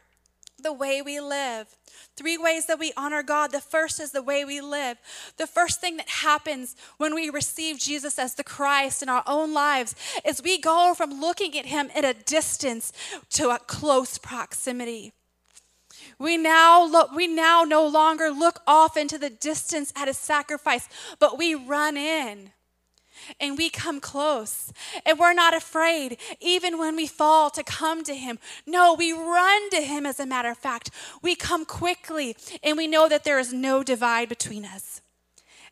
the 0.66 0.72
way 0.72 1.00
we 1.00 1.20
live. 1.20 1.68
Three 2.16 2.36
ways 2.36 2.66
that 2.66 2.80
we 2.80 2.92
honor 2.96 3.22
God. 3.22 3.52
The 3.52 3.60
first 3.60 4.00
is 4.00 4.10
the 4.10 4.22
way 4.22 4.44
we 4.44 4.60
live. 4.60 4.98
The 5.36 5.46
first 5.46 5.80
thing 5.80 5.96
that 5.98 6.08
happens 6.08 6.74
when 6.96 7.14
we 7.14 7.30
receive 7.30 7.78
Jesus 7.78 8.18
as 8.18 8.34
the 8.34 8.42
Christ 8.42 9.00
in 9.00 9.08
our 9.08 9.22
own 9.28 9.54
lives 9.54 9.94
is 10.26 10.42
we 10.42 10.58
go 10.58 10.92
from 10.96 11.20
looking 11.20 11.56
at 11.56 11.66
him 11.66 11.88
at 11.94 12.04
a 12.04 12.14
distance 12.14 12.92
to 13.30 13.50
a 13.50 13.60
close 13.60 14.18
proximity. 14.18 15.12
We 16.18 16.36
now 16.36 16.84
look, 16.84 17.12
we 17.12 17.28
now 17.28 17.62
no 17.62 17.86
longer 17.86 18.30
look 18.30 18.60
off 18.66 18.96
into 18.96 19.18
the 19.18 19.30
distance 19.30 19.92
at 19.94 20.08
his 20.08 20.18
sacrifice, 20.18 20.88
but 21.20 21.38
we 21.38 21.54
run 21.54 21.96
in 21.96 22.50
and 23.40 23.56
we 23.56 23.70
come 23.70 24.00
close 24.00 24.72
and 25.04 25.18
we're 25.18 25.32
not 25.32 25.54
afraid, 25.54 26.18
even 26.40 26.78
when 26.78 26.96
we 26.96 27.06
fall, 27.06 27.50
to 27.50 27.62
come 27.62 28.04
to 28.04 28.14
Him. 28.14 28.38
No, 28.66 28.94
we 28.94 29.12
run 29.12 29.70
to 29.70 29.80
Him 29.80 30.06
as 30.06 30.20
a 30.20 30.26
matter 30.26 30.50
of 30.50 30.58
fact. 30.58 30.90
We 31.22 31.34
come 31.34 31.64
quickly 31.64 32.36
and 32.62 32.76
we 32.76 32.86
know 32.86 33.08
that 33.08 33.24
there 33.24 33.38
is 33.38 33.52
no 33.52 33.82
divide 33.82 34.28
between 34.28 34.64
us. 34.64 35.00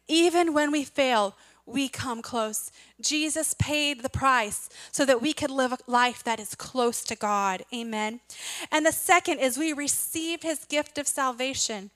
Even 0.08 0.52
when 0.52 0.70
we 0.70 0.84
fail, 0.84 1.34
we 1.66 1.88
come 1.88 2.20
close. 2.20 2.70
Jesus 3.00 3.54
paid 3.58 4.02
the 4.02 4.10
price 4.10 4.68
so 4.92 5.06
that 5.06 5.22
we 5.22 5.32
could 5.32 5.50
live 5.50 5.72
a 5.72 5.78
life 5.86 6.22
that 6.24 6.38
is 6.38 6.54
close 6.54 7.02
to 7.04 7.16
God. 7.16 7.64
Amen. 7.72 8.20
And 8.70 8.84
the 8.84 8.92
second 8.92 9.38
is 9.38 9.56
we 9.56 9.72
receive 9.72 10.42
his 10.42 10.66
gift 10.66 10.98
of 10.98 11.08
salvation. 11.08 11.90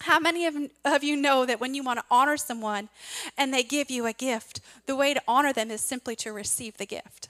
How 0.00 0.18
many 0.18 0.46
of, 0.46 0.56
of 0.84 1.04
you 1.04 1.16
know 1.16 1.44
that 1.44 1.60
when 1.60 1.74
you 1.74 1.82
want 1.82 1.98
to 1.98 2.04
honor 2.10 2.36
someone 2.36 2.88
and 3.36 3.52
they 3.52 3.62
give 3.62 3.90
you 3.90 4.06
a 4.06 4.12
gift, 4.12 4.60
the 4.86 4.96
way 4.96 5.12
to 5.12 5.22
honor 5.28 5.52
them 5.52 5.70
is 5.70 5.82
simply 5.82 6.16
to 6.16 6.32
receive 6.32 6.78
the 6.78 6.86
gift? 6.86 7.28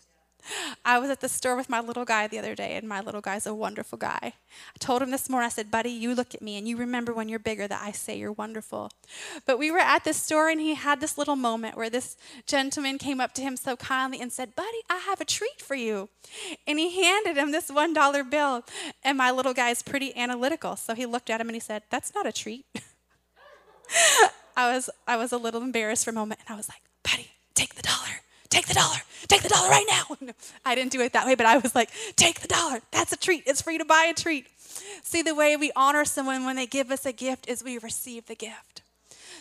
I 0.85 0.99
was 0.99 1.11
at 1.11 1.21
the 1.21 1.29
store 1.29 1.57
with 1.57 1.69
my 1.69 1.81
little 1.81 2.05
guy 2.05 2.27
the 2.27 2.39
other 2.39 2.55
day, 2.55 2.77
and 2.77 2.89
my 2.89 3.01
little 3.01 3.21
guy's 3.21 3.47
a 3.47 3.55
wonderful 3.55 3.99
guy. 3.99 4.19
I 4.23 4.79
told 4.79 5.03
him 5.03 5.11
this 5.11 5.29
morning, 5.29 5.47
I 5.47 5.51
said, 5.51 5.71
Buddy, 5.71 5.91
you 5.91 6.15
look 6.15 6.35
at 6.35 6.43
me 6.43 6.57
and 6.57 6.67
you 6.67 6.77
remember 6.77 7.13
when 7.13 7.29
you're 7.29 7.39
bigger 7.39 7.69
that 7.69 7.81
I 7.83 7.93
say 7.93 8.19
you're 8.19 8.33
wonderful. 8.33 8.91
But 9.47 9.59
we 9.59 9.71
were 9.71 9.79
at 9.79 10.05
the 10.05 10.13
store, 10.13 10.49
and 10.49 10.61
he 10.61 10.75
had 10.75 11.01
this 11.01 11.19
little 11.19 11.37
moment 11.37 11.77
where 11.77 11.91
this 11.91 12.17
gentleman 12.47 12.99
came 12.99 13.21
up 13.21 13.35
to 13.35 13.43
him 13.43 13.57
so 13.57 13.77
kindly 13.77 14.21
and 14.21 14.33
said, 14.33 14.57
Buddy, 14.57 14.79
I 14.89 14.99
have 14.99 15.21
a 15.21 15.25
treat 15.25 15.61
for 15.61 15.75
you. 15.75 16.09
And 16.67 16.79
he 16.79 17.03
handed 17.03 17.37
him 17.37 17.53
this 17.53 17.71
$1 17.71 18.31
bill. 18.31 18.65
And 19.05 19.19
my 19.19 19.31
little 19.31 19.55
guy's 19.55 19.83
pretty 19.83 20.17
analytical, 20.17 20.77
so 20.77 20.95
he 20.95 21.07
looked 21.07 21.31
at 21.31 21.41
him 21.41 21.49
and 21.49 21.57
he 21.57 21.61
said, 21.61 21.83
That's 21.91 22.15
not 22.15 22.27
a 22.27 22.33
treat. 22.33 22.67
I 24.57 24.75
was, 24.75 24.91
I 25.07 25.17
was 25.17 25.33
a 25.33 25.39
little 25.39 25.63
embarrassed 25.63 26.05
for 26.05 26.11
a 26.11 26.15
moment, 26.15 26.41
and 26.47 26.55
I 26.55 26.57
was 26.57 26.69
like, 26.69 26.83
Buddy, 27.03 27.31
take 27.55 27.75
the 27.75 27.83
dollar 27.83 28.10
take 28.51 28.67
the 28.67 28.75
dollar, 28.75 28.99
take 29.29 29.43
the 29.43 29.49
dollar 29.49 29.69
right 29.69 29.87
now. 29.89 30.05
No, 30.21 30.33
I 30.67 30.75
didn't 30.75 30.93
do 30.93 31.01
it 31.01 31.15
that 31.15 31.25
way, 31.25 31.35
but 31.35 31.47
I 31.47 31.57
was 31.57 31.75
like, 31.75 31.91
take 32.17 32.41
the 32.41 32.49
dollar. 32.49 32.81
That's 32.91 33.13
a 33.13 33.17
treat. 33.17 33.45
It's 33.47 33.63
free 33.63 33.79
to 33.79 33.87
buy 33.87 34.09
a 34.11 34.15
treat. 34.15 34.47
See, 35.03 35.23
the 35.23 35.35
way 35.35 35.57
we 35.57 35.73
honor 35.75 36.05
someone 36.05 36.45
when 36.45 36.57
they 36.57 36.67
give 36.67 36.91
us 36.91 37.07
a 37.07 37.13
gift 37.13 37.49
is 37.49 37.65
we 37.65 37.79
receive 37.79 38.27
the 38.27 38.35
gift. 38.35 38.83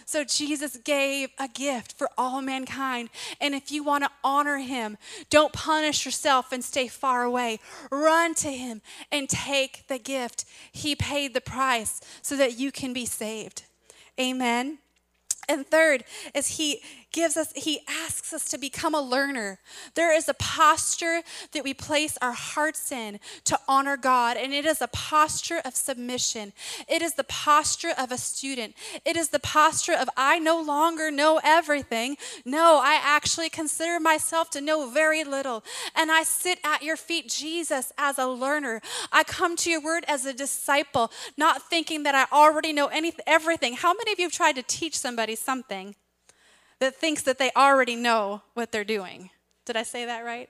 So 0.06 0.24
Jesus 0.24 0.78
gave 0.78 1.30
a 1.38 1.48
gift 1.48 1.92
for 1.92 2.10
all 2.18 2.42
mankind. 2.42 3.10
And 3.40 3.54
if 3.54 3.72
you 3.72 3.84
want 3.84 4.06
to 4.06 4.10
honor 4.24 4.58
him, 4.58 4.98
don't 5.30 5.54
punish 5.54 6.06
yourself 6.06 6.52
and 6.52 6.64
stay 6.64 6.88
far 6.88 7.24
away. 7.24 7.60
Run 7.92 8.34
to 8.36 8.52
him 8.52 8.82
and 9.12 9.30
take 9.30 9.86
the 9.88 10.00
gift. 10.00 10.46
He 10.72 10.96
paid 10.96 11.34
the 11.34 11.42
price 11.42 12.02
so 12.22 12.36
that 12.38 12.58
you 12.58 12.72
can 12.72 12.92
be 12.92 13.06
saved. 13.06 13.66
Amen. 14.20 14.80
And 15.48 15.68
third 15.68 16.04
is 16.34 16.58
he 16.58 16.82
gives 17.12 17.38
us, 17.38 17.52
he 17.56 17.82
asks 17.88 18.34
us 18.34 18.46
to 18.50 18.58
become 18.58 18.94
a 18.94 19.02
learner. 19.02 19.60
There 19.96 20.16
is 20.16 20.30
a 20.30 20.34
posture 20.34 21.22
that 21.54 21.64
we 21.64 21.74
place 21.74 22.18
our 22.22 22.34
hearts 22.34 22.92
in 22.92 23.20
to 23.46 23.60
honor 23.68 23.98
God, 23.98 24.38
and 24.38 24.54
it 24.54 24.66
is 24.66 24.82
a 24.82 24.88
posture 24.88 25.62
of 25.66 25.76
submission. 25.76 26.54
It 26.88 27.02
is 27.02 27.14
the 27.14 27.24
posture 27.24 27.94
of 27.98 28.12
a 28.12 28.18
student. 28.18 28.76
It 29.06 29.18
is 29.18 29.30
the 29.30 29.40
posture 29.40 29.94
of, 29.94 30.10
I 30.16 30.40
no 30.40 30.62
longer 30.62 31.12
know 31.12 31.40
everything. 31.44 32.18
No, 32.46 32.80
I 32.84 33.00
actually 33.02 33.50
consider 33.50 34.00
myself 34.00 34.50
to 34.52 34.62
know 34.62 34.90
very 34.90 35.24
little. 35.24 35.64
And 35.96 36.12
I 36.12 36.24
sit 36.24 36.60
at 36.64 36.84
your 36.84 36.98
feet, 36.98 37.30
Jesus, 37.30 37.92
as 37.98 38.18
a 38.18 38.28
learner. 38.28 38.82
I 39.12 39.24
come 39.24 39.56
to 39.58 39.70
your 39.70 39.82
word 39.82 40.06
as 40.08 40.26
a 40.26 40.34
disciple, 40.34 41.12
not 41.38 41.70
thinking 41.70 42.04
that 42.04 42.16
I 42.16 42.26
already 42.36 42.74
know 42.74 42.88
anything, 42.88 43.24
everything. 43.26 43.76
How 43.76 43.94
many 43.94 44.12
of 44.12 44.20
you 44.20 44.26
have 44.26 44.34
tried 44.34 44.56
to 44.56 44.64
teach 44.64 44.98
somebody 44.98 45.36
something? 45.36 45.96
That 46.80 46.96
thinks 46.96 47.22
that 47.24 47.38
they 47.38 47.52
already 47.56 47.96
know 47.96 48.42
what 48.54 48.72
they're 48.72 48.84
doing. 48.84 49.30
Did 49.66 49.76
I 49.76 49.84
say 49.84 50.06
that 50.06 50.24
right? 50.24 50.50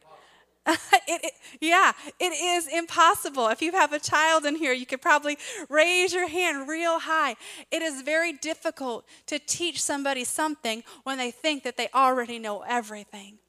it, 0.67 0.77
it, 1.07 1.33
yeah, 1.61 1.93
it 2.19 2.31
is 2.31 2.67
impossible. 2.67 3.47
If 3.47 3.61
you 3.61 3.71
have 3.71 3.93
a 3.93 3.99
child 3.99 4.45
in 4.45 4.55
here, 4.55 4.73
you 4.73 4.85
could 4.85 5.01
probably 5.01 5.37
raise 5.67 6.13
your 6.13 6.27
hand 6.27 6.67
real 6.67 6.99
high. 6.99 7.35
It 7.71 7.81
is 7.81 8.01
very 8.01 8.33
difficult 8.33 9.05
to 9.27 9.39
teach 9.39 9.81
somebody 9.81 10.23
something 10.23 10.83
when 11.03 11.17
they 11.17 11.31
think 11.31 11.63
that 11.63 11.77
they 11.77 11.89
already 11.93 12.39
know 12.39 12.63
everything. 12.67 13.39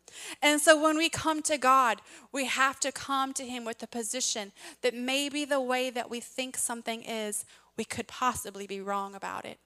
And 0.42 0.60
so 0.60 0.80
when 0.80 0.96
we 0.96 1.08
come 1.08 1.42
to 1.42 1.58
God, 1.58 2.00
we 2.32 2.46
have 2.46 2.80
to 2.80 2.90
come 2.90 3.32
to 3.34 3.44
Him 3.44 3.64
with 3.64 3.78
the 3.78 3.86
position 3.86 4.52
that 4.82 4.94
maybe 4.94 5.44
the 5.44 5.60
way 5.60 5.90
that 5.90 6.10
we 6.10 6.20
think 6.20 6.56
something 6.56 7.02
is, 7.02 7.44
we 7.76 7.84
could 7.84 8.08
possibly 8.08 8.66
be 8.66 8.80
wrong 8.80 9.14
about 9.14 9.44
it. 9.44 9.58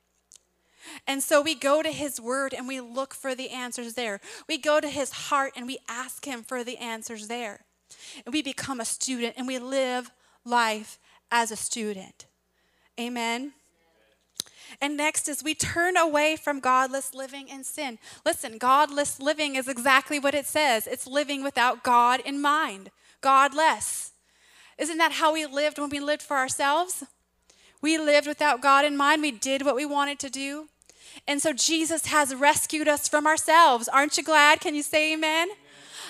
And 1.07 1.23
so 1.23 1.41
we 1.41 1.55
go 1.55 1.83
to 1.83 1.91
his 1.91 2.21
word 2.21 2.55
and 2.55 2.69
we 2.69 2.81
look 2.81 3.15
for 3.15 3.35
the 3.35 3.51
answers 3.51 3.95
there. 3.95 4.21
We 4.49 4.59
go 4.59 4.81
to 4.81 4.89
his 4.89 5.11
heart 5.13 5.53
and 5.57 5.67
we 5.67 5.79
ask 5.89 6.25
him 6.25 6.43
for 6.43 6.65
the 6.65 6.77
answers 6.79 7.29
there. 7.29 7.65
And 8.25 8.33
we 8.33 8.43
become 8.43 8.81
a 8.81 8.85
student 8.85 9.35
and 9.37 9.47
we 9.47 9.59
live 9.59 10.11
life 10.45 10.99
as 11.31 11.51
a 11.51 11.57
student. 11.57 12.27
Amen. 12.99 13.53
And 14.81 14.97
next 14.97 15.29
is 15.29 15.43
we 15.43 15.55
turn 15.55 15.97
away 15.97 16.37
from 16.37 16.61
godless 16.61 17.15
living 17.15 17.51
and 17.51 17.65
sin. 17.65 17.99
Listen, 18.25 18.59
godless 18.59 19.21
living 19.21 19.57
is 19.57 19.69
exactly 19.69 20.19
what 20.19 20.35
it 20.35 20.47
says 20.47 20.87
it's 20.87 21.07
living 21.07 21.43
without 21.43 21.83
God 21.83 22.21
in 22.25 22.41
mind, 22.41 22.91
godless. 23.21 24.13
Isn't 24.79 24.99
that 24.99 25.13
how 25.13 25.33
we 25.33 25.47
lived 25.47 25.79
when 25.79 25.91
we 25.91 26.01
lived 26.01 26.23
for 26.23 26.37
ourselves? 26.37 27.05
We 27.81 27.99
lived 27.99 28.27
without 28.27 28.61
God 28.61 28.85
in 28.85 28.97
mind. 28.97 29.23
We 29.23 29.31
did 29.31 29.65
what 29.65 29.77
we 29.77 29.87
wanted 29.87 30.19
to 30.21 30.31
do. 30.31 30.69
And 31.27 31.41
so 31.41 31.53
Jesus 31.53 32.07
has 32.07 32.35
rescued 32.35 32.89
us 32.89 33.09
from 33.09 33.27
ourselves. 33.27 33.89
Aren't 33.89 34.17
you 34.17 34.25
glad? 34.25 34.61
Can 34.61 34.75
you 34.75 34.83
say 34.83 35.15
amen? 35.15 35.49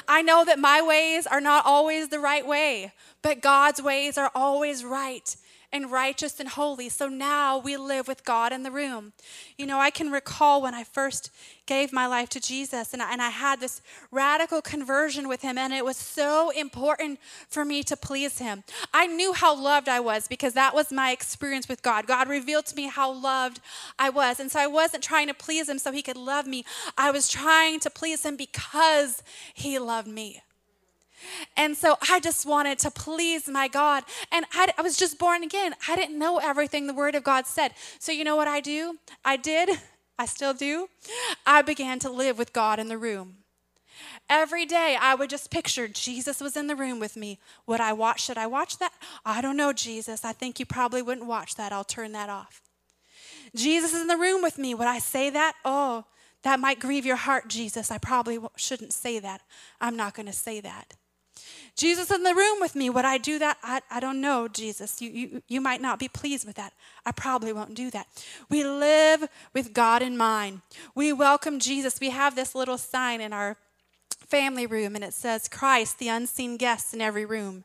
I 0.06 0.22
know 0.22 0.44
that 0.44 0.58
my 0.58 0.82
ways 0.82 1.26
are 1.26 1.40
not 1.40 1.64
always 1.66 2.08
the 2.08 2.18
right 2.18 2.46
way, 2.46 2.92
but 3.22 3.40
God's 3.40 3.80
ways 3.80 4.18
are 4.18 4.30
always 4.34 4.84
right 4.84 5.36
and 5.74 5.90
righteous 5.90 6.38
and 6.38 6.48
holy. 6.48 6.88
So 6.88 7.08
now 7.08 7.58
we 7.58 7.76
live 7.76 8.06
with 8.06 8.24
God 8.24 8.52
in 8.52 8.62
the 8.62 8.70
room. 8.70 9.12
You 9.58 9.66
know, 9.66 9.80
I 9.80 9.90
can 9.90 10.12
recall 10.12 10.62
when 10.62 10.72
I 10.72 10.84
first 10.84 11.30
gave 11.66 11.92
my 11.92 12.06
life 12.06 12.28
to 12.28 12.40
Jesus 12.40 12.92
and 12.92 13.02
I, 13.02 13.12
and 13.12 13.20
I 13.20 13.30
had 13.30 13.58
this 13.58 13.82
radical 14.12 14.62
conversion 14.62 15.26
with 15.26 15.42
Him, 15.42 15.58
and 15.58 15.72
it 15.72 15.84
was 15.84 15.96
so 15.96 16.50
important 16.50 17.18
for 17.48 17.64
me 17.64 17.82
to 17.82 17.96
please 17.96 18.38
Him. 18.38 18.62
I 18.92 19.08
knew 19.08 19.32
how 19.32 19.52
loved 19.60 19.88
I 19.88 19.98
was 19.98 20.28
because 20.28 20.52
that 20.52 20.76
was 20.76 20.92
my 20.92 21.10
experience 21.10 21.68
with 21.68 21.82
God. 21.82 22.06
God 22.06 22.28
revealed 22.28 22.66
to 22.66 22.76
me 22.76 22.86
how 22.86 23.12
loved 23.12 23.58
I 23.98 24.10
was. 24.10 24.38
And 24.38 24.52
so 24.52 24.60
I 24.60 24.68
wasn't 24.68 25.02
trying 25.02 25.26
to 25.26 25.34
please 25.34 25.68
Him 25.68 25.80
so 25.80 25.90
He 25.90 26.02
could 26.02 26.16
love 26.16 26.46
me, 26.46 26.64
I 26.96 27.10
was 27.10 27.28
trying 27.28 27.80
to 27.80 27.90
please 27.90 28.24
Him 28.24 28.36
because 28.36 29.24
He 29.54 29.80
loved 29.80 30.06
me. 30.06 30.43
And 31.56 31.76
so 31.76 31.96
I 32.10 32.20
just 32.20 32.46
wanted 32.46 32.78
to 32.80 32.90
please 32.90 33.48
my 33.48 33.68
God. 33.68 34.04
And 34.32 34.44
I, 34.52 34.72
I, 34.76 34.82
was 34.82 34.96
just 34.96 35.18
born 35.18 35.42
again. 35.42 35.74
I 35.88 35.96
didn't 35.96 36.18
know 36.18 36.38
everything 36.38 36.86
the 36.86 36.94
Word 36.94 37.14
of 37.14 37.24
God 37.24 37.46
said. 37.46 37.72
So 37.98 38.12
you 38.12 38.24
know 38.24 38.36
what 38.36 38.48
I 38.48 38.60
do? 38.60 38.98
I 39.24 39.36
did. 39.36 39.70
I 40.18 40.26
still 40.26 40.54
do. 40.54 40.88
I 41.44 41.62
began 41.62 41.98
to 42.00 42.10
live 42.10 42.38
with 42.38 42.52
God 42.52 42.78
in 42.78 42.88
the 42.88 42.98
room. 42.98 43.38
Every 44.28 44.64
day 44.64 44.96
I 45.00 45.14
would 45.14 45.28
just 45.28 45.50
picture 45.50 45.88
Jesus 45.88 46.40
was 46.40 46.56
in 46.56 46.66
the 46.66 46.76
room 46.76 46.98
with 46.98 47.16
me. 47.16 47.38
Would 47.66 47.80
I 47.80 47.92
watch? 47.92 48.22
Should 48.22 48.38
I 48.38 48.46
watch 48.46 48.78
that? 48.78 48.92
I 49.24 49.40
don't 49.40 49.56
know, 49.56 49.72
Jesus. 49.72 50.24
I 50.24 50.32
think 50.32 50.58
you 50.58 50.66
probably 50.66 51.02
wouldn't 51.02 51.26
watch 51.26 51.56
that. 51.56 51.72
I'll 51.72 51.84
turn 51.84 52.12
that 52.12 52.30
off. 52.30 52.62
Jesus 53.54 53.92
is 53.92 54.00
in 54.00 54.06
the 54.06 54.16
room 54.16 54.42
with 54.42 54.58
me. 54.58 54.74
Would 54.74 54.86
I 54.86 54.98
say 54.98 55.30
that? 55.30 55.54
Oh, 55.64 56.04
that 56.42 56.60
might 56.60 56.80
grieve 56.80 57.06
your 57.06 57.16
heart, 57.16 57.48
Jesus. 57.48 57.90
I 57.90 57.98
probably 57.98 58.38
shouldn't 58.56 58.92
say 58.92 59.18
that. 59.18 59.42
I'm 59.80 59.96
not 59.96 60.14
going 60.14 60.26
to 60.26 60.32
say 60.32 60.60
that. 60.60 60.94
Jesus 61.76 62.10
in 62.10 62.22
the 62.22 62.34
room 62.34 62.60
with 62.60 62.76
me. 62.76 62.88
Would 62.88 63.04
I 63.04 63.18
do 63.18 63.38
that? 63.40 63.58
I, 63.62 63.80
I 63.90 63.98
don't 63.98 64.20
know, 64.20 64.46
Jesus. 64.46 65.02
You, 65.02 65.10
you, 65.10 65.42
you 65.48 65.60
might 65.60 65.80
not 65.80 65.98
be 65.98 66.08
pleased 66.08 66.46
with 66.46 66.56
that. 66.56 66.72
I 67.04 67.10
probably 67.10 67.52
won't 67.52 67.74
do 67.74 67.90
that. 67.90 68.06
We 68.48 68.64
live 68.64 69.28
with 69.52 69.72
God 69.72 70.00
in 70.00 70.16
mind. 70.16 70.60
We 70.94 71.12
welcome 71.12 71.58
Jesus. 71.58 72.00
We 72.00 72.10
have 72.10 72.36
this 72.36 72.54
little 72.54 72.78
sign 72.78 73.20
in 73.20 73.32
our 73.32 73.56
family 74.28 74.66
room 74.66 74.94
and 74.94 75.04
it 75.04 75.14
says, 75.14 75.48
Christ, 75.48 75.98
the 75.98 76.08
unseen 76.08 76.56
guest 76.56 76.94
in 76.94 77.00
every 77.00 77.24
room. 77.24 77.64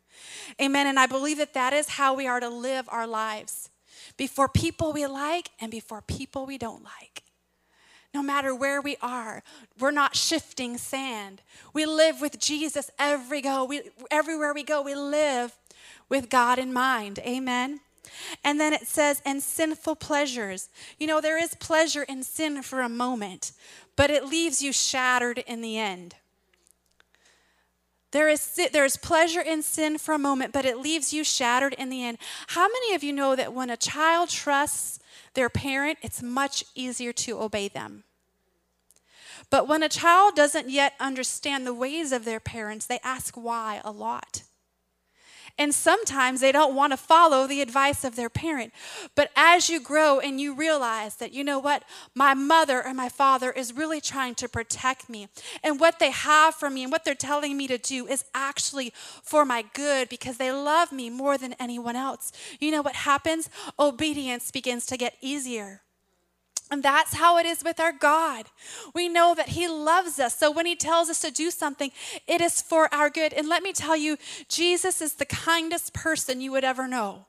Amen. 0.60 0.88
And 0.88 1.00
I 1.00 1.06
believe 1.06 1.38
that 1.38 1.54
that 1.54 1.74
is 1.74 1.89
how 1.89 2.16
we 2.16 2.28
are 2.28 2.39
to 2.39 2.50
live 2.50 2.88
our 2.89 3.08
lives 3.08 3.70
before 4.18 4.50
people 4.50 4.92
we 4.92 5.06
like 5.06 5.51
and 5.62 5.72
before 5.72 6.01
people 6.01 6.46
we 6.46 6.58
don't 6.58 6.84
like 6.84 7.24
no 8.13 8.24
matter 8.24 8.56
where 8.56 8.82
we 8.82 8.98
are. 9.01 9.44
We're 9.80 9.92
not 9.92 10.16
shifting 10.16 10.78
sand. 10.78 11.42
We 11.74 11.86
live 11.86 12.22
with 12.22 12.39
Jesus 12.39 12.89
every 12.98 13.42
go. 13.42 13.66
We, 13.66 13.82
everywhere 14.10 14.54
we 14.54 14.63
go, 14.63 14.82
we 14.82 14.96
live 14.96 15.56
with 16.10 16.30
God 16.30 16.60
in 16.60 16.74
mind. 16.74 17.20
Amen. 17.20 17.82
And 18.44 18.60
then 18.60 18.74
it 18.74 18.88
says, 18.88 19.22
and 19.25 19.42
sinful 19.42 19.96
pleasures. 19.96 20.70
You 20.98 21.08
know, 21.08 21.22
there 21.22 21.42
is 21.42 21.54
pleasure 21.56 22.04
in 22.04 22.24
sin 22.24 22.63
for 22.63 22.82
a 22.82 22.89
moment, 22.89 23.51
but 23.96 24.10
it 24.10 24.25
leaves 24.25 24.62
you 24.62 24.74
shattered 24.74 25.39
in 25.39 25.62
the 25.62 25.78
end. 25.78 26.16
There 28.12 28.28
is, 28.28 28.60
there 28.74 28.86
is 28.86 28.98
pleasure 28.98 29.42
in 29.42 29.62
sin 29.62 30.00
for 30.00 30.16
a 30.16 30.20
moment, 30.20 30.51
but 30.51 30.66
it 30.66 30.80
leaves 30.80 31.13
you 31.13 31.24
shattered 31.24 31.74
in 31.74 31.89
the 31.89 32.04
end. 32.04 32.18
How 32.48 32.68
many 32.68 32.96
of 32.96 33.04
you 33.04 33.13
know 33.13 33.36
that 33.36 33.54
when 33.54 33.70
a 33.70 33.78
child 33.78 34.30
trusts 34.30 35.00
their 35.34 35.50
parent, 35.50 35.98
it's 36.02 36.22
much 36.22 36.64
easier 36.76 37.14
to 37.14 37.42
obey 37.42 37.68
them. 37.68 38.04
But 39.50 39.68
when 39.68 39.84
a 39.84 39.90
child 39.90 40.36
doesn't 40.36 40.70
yet 40.70 40.94
understand 41.00 41.66
the 41.66 41.74
ways 41.74 42.12
of 42.12 42.26
their 42.26 42.40
parents, 42.40 42.86
they 42.86 43.00
ask 43.04 43.36
why 43.36 43.82
a 43.84 43.92
lot. 43.92 44.44
And 45.60 45.75
sometimes 45.75 46.39
they 46.39 46.54
don't 46.54 46.74
want 46.74 46.94
to 46.94 46.98
follow 46.98 47.46
the 47.46 47.62
advice 47.62 48.06
of 48.06 48.16
their 48.16 48.30
parent. 48.30 48.74
But 49.13 49.30
as 49.36 49.70
you 49.70 49.82
grow 49.82 50.20
and 50.20 50.39
you 50.39 50.56
realize 50.56 51.18
that, 51.18 51.34
you 51.34 51.44
know 51.44 51.60
what, 51.60 51.84
my 52.16 52.34
mother 52.34 52.84
or 52.84 52.94
my 52.94 53.10
father 53.10 53.51
is 53.51 53.74
really 53.74 54.00
trying 54.00 54.36
to 54.36 54.48
protect 54.48 55.10
me, 55.10 55.28
and 55.62 55.80
what 55.80 56.00
they 56.00 56.12
have 56.12 56.56
for 56.56 56.70
me 56.70 56.84
and 56.84 56.92
what 56.92 57.04
they're 57.04 57.13
telling 57.13 57.58
me 57.58 57.68
to 57.68 57.78
do 57.78 58.08
is 58.08 58.24
actually 58.34 58.94
for 58.96 59.44
my 59.44 59.66
good 59.74 60.08
because 60.08 60.38
they 60.38 60.51
love 60.51 60.94
me 60.94 61.10
more 61.10 61.38
than 61.38 61.54
anyone 61.60 61.98
else. 61.98 62.32
You 62.60 62.72
know 62.72 62.82
what 62.82 62.96
happens? 62.96 63.50
Obedience 63.78 64.51
begins 64.51 64.86
to 64.88 64.98
get 64.98 65.16
easier. 65.22 65.82
And 66.72 66.84
that's 66.84 67.16
how 67.16 67.38
it 67.38 67.46
is 67.46 67.64
with 67.64 67.80
our 67.80 67.92
God. 67.92 68.46
We 68.94 69.10
know 69.10 69.34
that 69.34 69.50
He 69.50 69.68
loves 69.68 70.20
us. 70.20 70.38
So 70.38 70.52
when 70.52 70.68
He 70.68 70.76
tells 70.76 71.10
us 71.10 71.22
to 71.22 71.32
do 71.32 71.50
something, 71.50 71.92
it 72.28 72.42
is 72.42 72.62
for 72.62 72.94
our 72.94 73.10
good. 73.10 73.34
And 73.34 73.50
let 73.50 73.64
me 73.64 73.74
tell 73.74 73.98
you, 73.98 74.18
Jesus 74.48 75.02
is 75.02 75.14
the 75.14 75.26
kindest 75.26 75.94
person 75.94 76.42
you 76.42 76.52
would 76.52 76.64
ever 76.64 76.88
know. 76.88 77.26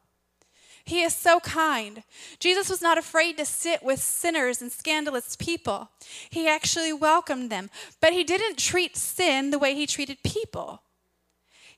He 0.84 1.02
is 1.02 1.14
so 1.14 1.40
kind. 1.40 2.02
Jesus 2.38 2.68
was 2.68 2.82
not 2.82 2.98
afraid 2.98 3.38
to 3.38 3.44
sit 3.44 3.82
with 3.82 4.00
sinners 4.00 4.60
and 4.60 4.72
scandalous 4.72 5.36
people. 5.36 5.90
He 6.28 6.48
actually 6.48 6.92
welcomed 6.92 7.50
them. 7.50 7.70
But 8.00 8.12
He 8.12 8.24
didn't 8.24 8.58
treat 8.58 8.96
sin 8.96 9.50
the 9.50 9.58
way 9.58 9.74
He 9.74 9.86
treated 9.86 10.22
people. 10.22 10.82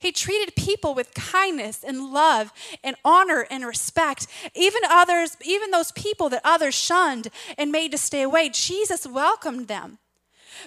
He 0.03 0.11
treated 0.11 0.57
people 0.57 0.95
with 0.95 1.15
kindness 1.15 1.85
and 1.85 2.13
love 2.13 2.53
and 2.83 2.97
honor 3.05 3.47
and 3.51 3.65
respect. 3.65 4.27
Even 4.55 4.83
others, 4.89 5.37
even 5.45 5.71
those 5.71 5.93
people 5.93 6.29
that 6.31 6.43
others 6.45 6.75
shunned 6.75 7.29
and 7.57 7.71
made 7.71 7.93
to 7.93 7.99
stay 7.99 8.23
away, 8.23 8.51
Jesus 8.51 9.07
welcomed 9.07 9.69
them. 9.69 9.99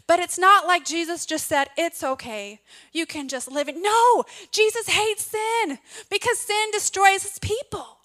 But 0.07 0.19
it's 0.19 0.39
not 0.39 0.65
like 0.65 0.85
Jesus 0.85 1.25
just 1.25 1.47
said, 1.47 1.69
It's 1.77 2.03
okay. 2.03 2.61
You 2.91 3.05
can 3.05 3.27
just 3.27 3.51
live 3.51 3.67
it. 3.67 3.75
No, 3.77 4.23
Jesus 4.51 4.87
hates 4.87 5.25
sin 5.25 5.79
because 6.09 6.39
sin 6.39 6.71
destroys 6.71 7.23
his 7.23 7.39
people. 7.39 7.99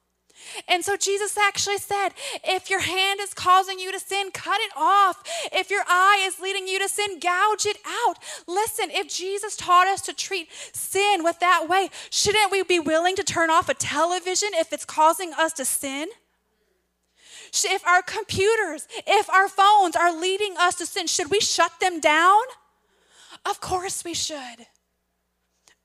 And 0.69 0.85
so 0.85 0.97
Jesus 0.97 1.37
actually 1.37 1.79
said, 1.79 2.11
if 2.45 2.71
your 2.71 2.81
hand 2.81 3.21
is 3.21 3.35
causing 3.35 3.79
you 3.79 3.93
to 3.93 4.01
sin, 4.01 4.31
cut 4.33 4.61
it 4.61 4.73
off. 4.77 5.23
If 5.53 5.71
your 5.71 5.83
eye 5.87 6.23
is 6.27 6.41
leading 6.41 6.67
you 6.67 6.79
to 6.79 6.89
sin, 6.89 7.19
gouge 7.19 7.67
it 7.67 7.79
out. 7.87 8.17
Listen, 8.47 8.91
if 8.91 9.09
Jesus 9.09 9.57
taught 9.57 9.89
us 9.89 10.01
to 10.03 10.13
treat 10.13 10.49
sin 10.73 11.23
with 11.23 11.39
that 11.41 11.69
way, 11.69 11.91
shouldn't 12.11 12.51
we 12.51 12.63
be 12.63 12.81
willing 12.81 13.17
to 13.17 13.23
turn 13.23 13.51
off 13.51 13.69
a 13.69 13.75
television 13.75 14.51
if 14.55 14.73
it's 14.73 14.85
causing 14.85 15.33
us 15.35 15.53
to 15.55 15.65
sin? 15.65 16.09
If 17.65 17.85
our 17.87 18.03
computers, 18.03 18.87
if 19.07 19.29
our 19.29 19.49
phones 19.49 19.97
are 19.97 20.19
leading 20.19 20.57
us 20.57 20.77
to 20.77 20.87
sin, 20.87 21.07
should 21.07 21.31
we 21.31 21.41
shut 21.41 21.73
them 21.81 21.99
down? 21.99 22.43
Of 23.45 23.61
course 23.61 24.05
we 24.05 24.15
should. 24.15 24.67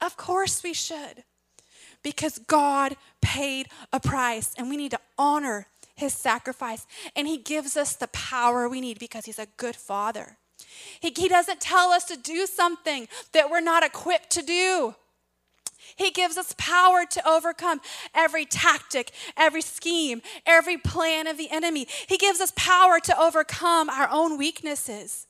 Of 0.01 0.17
course 0.17 0.61
we 0.63 0.73
should 0.73 1.23
because 2.05 2.37
God 2.37 2.95
paid 3.19 3.67
a 3.91 3.99
price 3.99 4.53
and 4.59 4.69
we 4.69 4.77
need 4.77 4.91
to 4.91 4.99
honor 5.17 5.65
his 5.95 6.13
sacrifice. 6.13 6.85
And 7.15 7.27
he 7.27 7.37
gives 7.37 7.75
us 7.75 7.95
the 7.95 8.07
power 8.09 8.69
we 8.69 8.79
need 8.79 8.99
because 8.99 9.25
he's 9.25 9.39
a 9.39 9.47
good 9.57 9.75
father. 9.75 10.37
He, 10.99 11.11
he 11.17 11.27
doesn't 11.27 11.59
tell 11.59 11.89
us 11.89 12.05
to 12.05 12.15
do 12.15 12.45
something 12.45 13.07
that 13.33 13.49
we're 13.49 13.59
not 13.59 13.83
equipped 13.83 14.29
to 14.31 14.43
do. 14.43 14.93
He 15.95 16.11
gives 16.11 16.37
us 16.37 16.53
power 16.59 17.05
to 17.09 17.27
overcome 17.27 17.81
every 18.13 18.45
tactic, 18.45 19.11
every 19.35 19.61
scheme, 19.61 20.21
every 20.45 20.77
plan 20.77 21.25
of 21.25 21.39
the 21.39 21.49
enemy. 21.49 21.87
He 22.07 22.17
gives 22.17 22.39
us 22.39 22.53
power 22.55 22.99
to 22.99 23.19
overcome 23.19 23.89
our 23.89 24.09
own 24.11 24.37
weaknesses. 24.37 25.25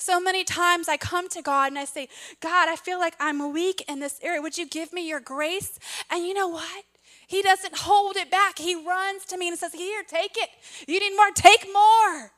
So 0.00 0.18
many 0.18 0.44
times 0.44 0.88
I 0.88 0.96
come 0.96 1.28
to 1.28 1.42
God 1.42 1.70
and 1.70 1.78
I 1.78 1.84
say, 1.84 2.08
God, 2.40 2.70
I 2.70 2.76
feel 2.76 2.98
like 2.98 3.14
I'm 3.20 3.52
weak 3.52 3.84
in 3.86 4.00
this 4.00 4.18
area. 4.22 4.40
Would 4.40 4.56
you 4.56 4.66
give 4.66 4.94
me 4.94 5.06
your 5.06 5.20
grace? 5.20 5.78
And 6.10 6.24
you 6.26 6.32
know 6.32 6.48
what? 6.48 6.84
He 7.26 7.42
doesn't 7.42 7.76
hold 7.76 8.16
it 8.16 8.30
back. 8.30 8.58
He 8.58 8.74
runs 8.74 9.26
to 9.26 9.36
me 9.36 9.48
and 9.48 9.58
says, 9.58 9.74
Here, 9.74 10.02
take 10.02 10.36
it. 10.36 10.48
You 10.88 10.98
need 10.98 11.14
more, 11.14 11.30
take 11.34 11.66
more. 11.72 12.32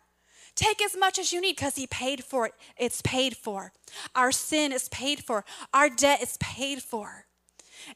Take 0.57 0.83
as 0.83 0.97
much 0.99 1.21
as 1.21 1.33
you 1.33 1.41
need 1.41 1.55
because 1.55 1.77
He 1.77 1.87
paid 1.87 2.25
for 2.25 2.47
it. 2.47 2.55
It's 2.77 3.01
paid 3.01 3.37
for. 3.37 3.73
Our 4.17 4.33
sin 4.33 4.73
is 4.73 4.89
paid 4.89 5.25
for, 5.25 5.45
our 5.73 5.89
debt 5.89 6.21
is 6.21 6.37
paid 6.39 6.83
for. 6.83 7.27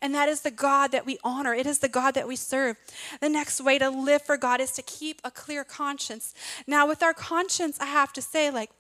And 0.01 0.15
that 0.15 0.29
is 0.29 0.43
the 0.43 0.51
God 0.51 0.93
that 0.93 1.07
we 1.07 1.19
honor. 1.25 1.55
It 1.55 1.67
is 1.67 1.81
the 1.81 1.89
God 1.89 2.15
that 2.15 2.29
we 2.29 2.37
serve. 2.37 2.77
The 3.21 3.29
next 3.29 3.61
way 3.61 3.79
to 3.79 3.91
live 3.91 4.23
for 4.23 4.37
God 4.37 4.61
is 4.61 4.73
to 4.73 4.83
keep 4.83 5.21
a 5.25 5.31
clear 5.31 5.65
conscience. 5.65 6.35
Now, 6.67 6.87
with 6.89 7.03
our 7.03 7.15
conscience, 7.15 7.79
I 7.81 7.87
have 7.87 8.13
to 8.15 8.23
say, 8.23 8.51
like, 8.51 8.71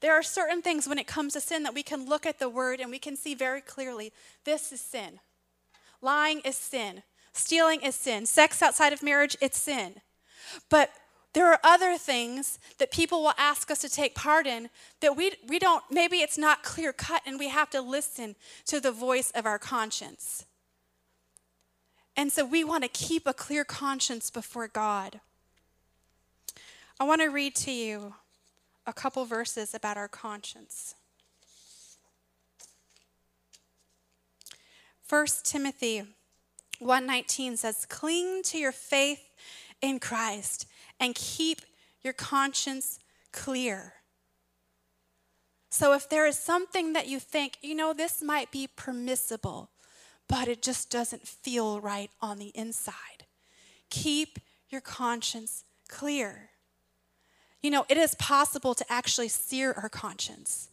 there 0.00 0.12
are 0.12 0.22
certain 0.22 0.62
things 0.62 0.88
when 0.88 0.98
it 0.98 1.06
comes 1.06 1.34
to 1.34 1.40
sin 1.40 1.62
that 1.62 1.74
we 1.74 1.82
can 1.82 2.08
look 2.08 2.26
at 2.26 2.38
the 2.38 2.48
word 2.48 2.80
and 2.80 2.90
we 2.90 2.98
can 2.98 3.16
see 3.16 3.34
very 3.34 3.60
clearly 3.60 4.12
this 4.44 4.72
is 4.72 4.80
sin. 4.80 5.20
Lying 6.00 6.40
is 6.40 6.56
sin. 6.56 7.02
Stealing 7.32 7.80
is 7.80 7.94
sin. 7.94 8.26
Sex 8.26 8.62
outside 8.62 8.92
of 8.92 9.02
marriage, 9.02 9.36
it's 9.40 9.58
sin. 9.58 10.00
But 10.68 10.90
there 11.32 11.50
are 11.50 11.60
other 11.64 11.96
things 11.96 12.58
that 12.78 12.90
people 12.90 13.22
will 13.22 13.32
ask 13.38 13.70
us 13.70 13.78
to 13.80 13.88
take 13.88 14.14
part 14.14 14.46
in 14.46 14.68
that 15.00 15.16
we, 15.16 15.32
we 15.48 15.58
don't, 15.58 15.82
maybe 15.90 16.18
it's 16.18 16.36
not 16.36 16.62
clear 16.62 16.92
cut 16.92 17.22
and 17.24 17.38
we 17.38 17.48
have 17.48 17.70
to 17.70 17.80
listen 17.80 18.36
to 18.66 18.80
the 18.80 18.92
voice 18.92 19.30
of 19.30 19.46
our 19.46 19.58
conscience. 19.58 20.44
And 22.16 22.30
so 22.30 22.44
we 22.44 22.64
want 22.64 22.82
to 22.84 22.88
keep 22.88 23.26
a 23.26 23.32
clear 23.32 23.64
conscience 23.64 24.28
before 24.28 24.68
God. 24.68 25.20
I 27.00 27.04
want 27.04 27.22
to 27.22 27.28
read 27.28 27.54
to 27.56 27.72
you 27.72 28.14
a 28.86 28.92
couple 28.92 29.24
verses 29.24 29.74
about 29.74 29.96
our 29.96 30.08
conscience. 30.08 30.94
1 35.08 35.44
Timothy 35.44 36.14
1:19 36.78 37.56
says, 37.56 37.86
"Cling 37.86 38.42
to 38.44 38.58
your 38.58 38.72
faith 38.72 39.20
in 39.80 40.00
Christ 40.00 40.66
and 40.98 41.14
keep 41.14 41.60
your 42.02 42.12
conscience 42.12 42.98
clear." 43.30 44.02
So 45.70 45.92
if 45.92 46.08
there 46.08 46.26
is 46.26 46.38
something 46.38 46.92
that 46.92 47.08
you 47.08 47.20
think, 47.20 47.58
you 47.62 47.74
know, 47.74 47.92
this 47.92 48.20
might 48.20 48.50
be 48.50 48.66
permissible, 48.66 49.70
but 50.28 50.48
it 50.48 50.62
just 50.62 50.90
doesn't 50.90 51.28
feel 51.28 51.80
right 51.80 52.10
on 52.20 52.38
the 52.38 52.52
inside, 52.54 53.26
keep 53.90 54.38
your 54.68 54.80
conscience 54.80 55.64
clear. 55.88 56.51
You 57.62 57.70
know, 57.70 57.84
it 57.88 57.96
is 57.96 58.14
possible 58.16 58.74
to 58.74 58.84
actually 58.92 59.28
sear 59.28 59.72
our 59.72 59.88
conscience. 59.88 60.68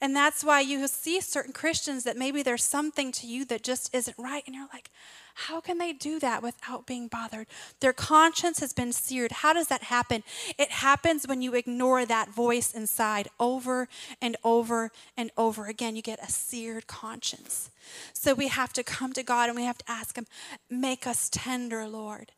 And 0.00 0.14
that's 0.14 0.44
why 0.44 0.60
you 0.60 0.86
see 0.88 1.20
certain 1.20 1.52
Christians 1.52 2.04
that 2.04 2.16
maybe 2.16 2.42
there's 2.42 2.64
something 2.64 3.12
to 3.12 3.26
you 3.26 3.44
that 3.46 3.62
just 3.62 3.94
isn't 3.94 4.16
right. 4.18 4.42
And 4.46 4.54
you're 4.54 4.68
like, 4.72 4.90
how 5.34 5.60
can 5.60 5.78
they 5.78 5.92
do 5.92 6.18
that 6.20 6.42
without 6.42 6.86
being 6.86 7.08
bothered? 7.08 7.46
Their 7.80 7.92
conscience 7.92 8.60
has 8.60 8.72
been 8.72 8.92
seared. 8.92 9.32
How 9.32 9.52
does 9.52 9.68
that 9.68 9.84
happen? 9.84 10.22
It 10.58 10.70
happens 10.70 11.26
when 11.26 11.40
you 11.40 11.54
ignore 11.54 12.04
that 12.04 12.28
voice 12.28 12.72
inside 12.74 13.28
over 13.38 13.88
and 14.20 14.36
over 14.44 14.90
and 15.16 15.30
over 15.36 15.66
again. 15.66 15.96
You 15.96 16.02
get 16.02 16.22
a 16.22 16.30
seared 16.30 16.86
conscience. 16.86 17.70
So 18.12 18.34
we 18.34 18.48
have 18.48 18.72
to 18.74 18.82
come 18.82 19.12
to 19.14 19.22
God 19.22 19.48
and 19.48 19.56
we 19.56 19.64
have 19.64 19.78
to 19.78 19.90
ask 19.90 20.16
Him, 20.16 20.26
make 20.68 21.06
us 21.06 21.28
tender, 21.32 21.86
Lord. 21.86 22.32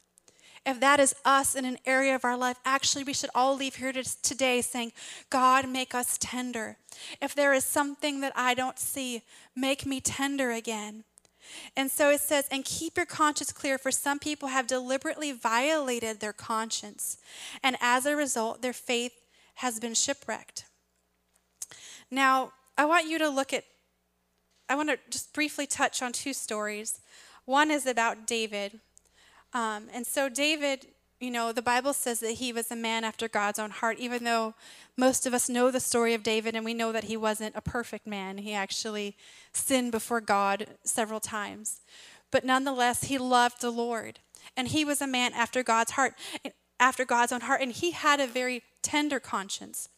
If 0.65 0.79
that 0.81 1.01
is 1.01 1.15
us 1.25 1.57
in 1.57 1.65
an 1.65 1.79
area 1.85 2.15
of 2.15 2.25
our 2.25 2.37
life, 2.37 2.57
actually, 2.65 3.03
we 3.03 3.15
should 3.15 3.31
all 3.35 3.57
leave 3.57 3.77
here 3.77 3.93
today 3.93 4.61
saying, 4.61 4.93
God, 5.29 5.69
make 5.69 5.95
us 5.95 6.17
tender. 6.21 6.77
If 7.21 7.35
there 7.35 7.53
is 7.53 7.65
something 7.65 8.21
that 8.21 8.33
I 8.37 8.55
don't 8.55 8.79
see, 8.79 9.23
make 9.57 9.85
me 9.85 10.01
tender 10.01 10.53
again. 10.53 11.03
And 11.77 11.91
so 11.91 12.11
it 12.11 12.21
says, 12.21 12.47
and 12.51 12.65
keep 12.65 12.97
your 12.97 13.07
conscience 13.07 13.53
clear, 13.53 13.77
for 13.77 13.91
some 13.91 14.21
people 14.21 14.49
have 14.49 14.69
deliberately 14.69 15.33
violated 15.33 16.21
their 16.21 16.33
conscience. 16.33 17.17
And 17.63 17.77
as 17.81 18.07
a 18.07 18.15
result, 18.15 18.63
their 18.63 18.73
faith 18.73 19.21
has 19.57 19.81
been 19.81 19.95
shipwrecked. 19.95 20.65
Now, 22.11 22.53
I 22.79 22.85
want 22.85 23.09
you 23.09 23.19
to 23.19 23.29
look 23.29 23.53
at, 23.53 23.65
I 24.69 24.77
want 24.77 24.91
to 24.91 24.99
just 25.11 25.33
briefly 25.33 25.67
touch 25.67 26.03
on 26.03 26.13
two 26.13 26.33
stories. 26.33 27.01
One 27.45 27.71
is 27.71 27.87
about 27.87 28.27
David. 28.27 28.81
Um, 29.55 29.89
and 29.93 30.07
so, 30.07 30.29
David, 30.29 30.87
you 31.21 31.31
know, 31.31 31.53
the 31.53 31.63
Bible 31.63 31.93
says 31.93 32.21
that 32.21 32.33
he 32.33 32.53
was 32.53 32.71
a 32.71 32.77
man 32.77 33.05
after 33.05 33.29
God's 33.29 33.59
own 33.59 33.71
heart, 33.71 33.99
even 33.99 34.25
though 34.25 34.55
most 34.97 35.27
of 35.27 35.35
us 35.35 35.49
know 35.49 35.71
the 35.71 35.81
story 35.81 36.15
of 36.15 36.23
David 36.23 36.57
and 36.57 36.65
we 36.65 36.75
know 36.75 36.91
that 36.91 37.05
he 37.05 37.17
wasn't 37.17 37.55
a 37.55 37.61
perfect 37.61 38.07
man. 38.07 38.39
He 38.39 38.53
actually 38.53 39.17
sinned 39.53 39.93
before 39.93 40.21
God 40.21 40.67
several 40.85 41.21
times. 41.21 41.81
But 42.31 42.45
nonetheless, 42.45 43.05
he 43.05 43.19
loved 43.19 43.61
the 43.61 43.71
Lord. 43.71 44.19
And 44.57 44.69
he 44.69 44.85
was 44.85 45.01
a 45.01 45.07
man 45.07 45.33
after 45.35 45.63
God's 45.63 45.93
heart, 45.93 46.15
after 46.81 47.05
God's 47.05 47.31
own 47.31 47.43
heart, 47.43 47.61
and 47.61 47.71
he 47.71 47.93
had 47.93 48.19
a 48.19 48.27
very 48.27 48.63
tender 48.83 49.21
conscience. 49.21 49.89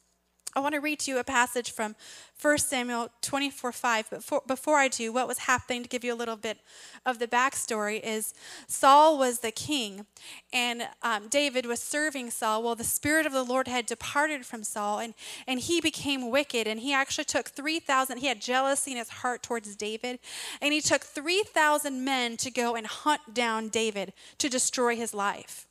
I 0.56 0.60
want 0.60 0.74
to 0.74 0.80
read 0.80 1.00
to 1.00 1.10
you 1.10 1.18
a 1.18 1.24
passage 1.24 1.72
from 1.72 1.96
1 2.40 2.58
Samuel 2.58 3.10
24 3.22 3.72
5. 3.72 4.06
But 4.10 4.16
before, 4.18 4.42
before 4.46 4.76
I 4.76 4.86
do, 4.86 5.12
what 5.12 5.26
was 5.26 5.38
happening 5.38 5.82
to 5.82 5.88
give 5.88 6.04
you 6.04 6.12
a 6.12 6.16
little 6.16 6.36
bit 6.36 6.58
of 7.04 7.18
the 7.18 7.26
backstory 7.26 8.00
is 8.00 8.34
Saul 8.68 9.18
was 9.18 9.40
the 9.40 9.50
king, 9.50 10.06
and 10.52 10.86
um, 11.02 11.26
David 11.28 11.66
was 11.66 11.80
serving 11.80 12.30
Saul. 12.30 12.62
Well, 12.62 12.76
the 12.76 12.84
Spirit 12.84 13.26
of 13.26 13.32
the 13.32 13.42
Lord 13.42 13.66
had 13.66 13.86
departed 13.86 14.46
from 14.46 14.62
Saul, 14.62 15.00
and, 15.00 15.14
and 15.48 15.58
he 15.58 15.80
became 15.80 16.30
wicked. 16.30 16.68
And 16.68 16.78
he 16.78 16.92
actually 16.92 17.24
took 17.24 17.48
3,000, 17.48 18.18
he 18.18 18.28
had 18.28 18.40
jealousy 18.40 18.92
in 18.92 18.98
his 18.98 19.08
heart 19.08 19.42
towards 19.42 19.74
David, 19.74 20.20
and 20.60 20.72
he 20.72 20.80
took 20.80 21.02
3,000 21.02 22.04
men 22.04 22.36
to 22.36 22.50
go 22.50 22.76
and 22.76 22.86
hunt 22.86 23.34
down 23.34 23.68
David 23.68 24.12
to 24.38 24.48
destroy 24.48 24.94
his 24.94 25.12
life. 25.12 25.66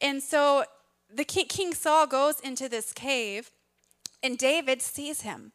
And 0.00 0.22
so 0.22 0.64
the 1.14 1.24
king, 1.24 1.46
king 1.46 1.74
Saul 1.74 2.06
goes 2.06 2.40
into 2.40 2.68
this 2.68 2.92
cave, 2.92 3.50
and 4.22 4.38
David 4.38 4.82
sees 4.82 5.22
him. 5.22 5.52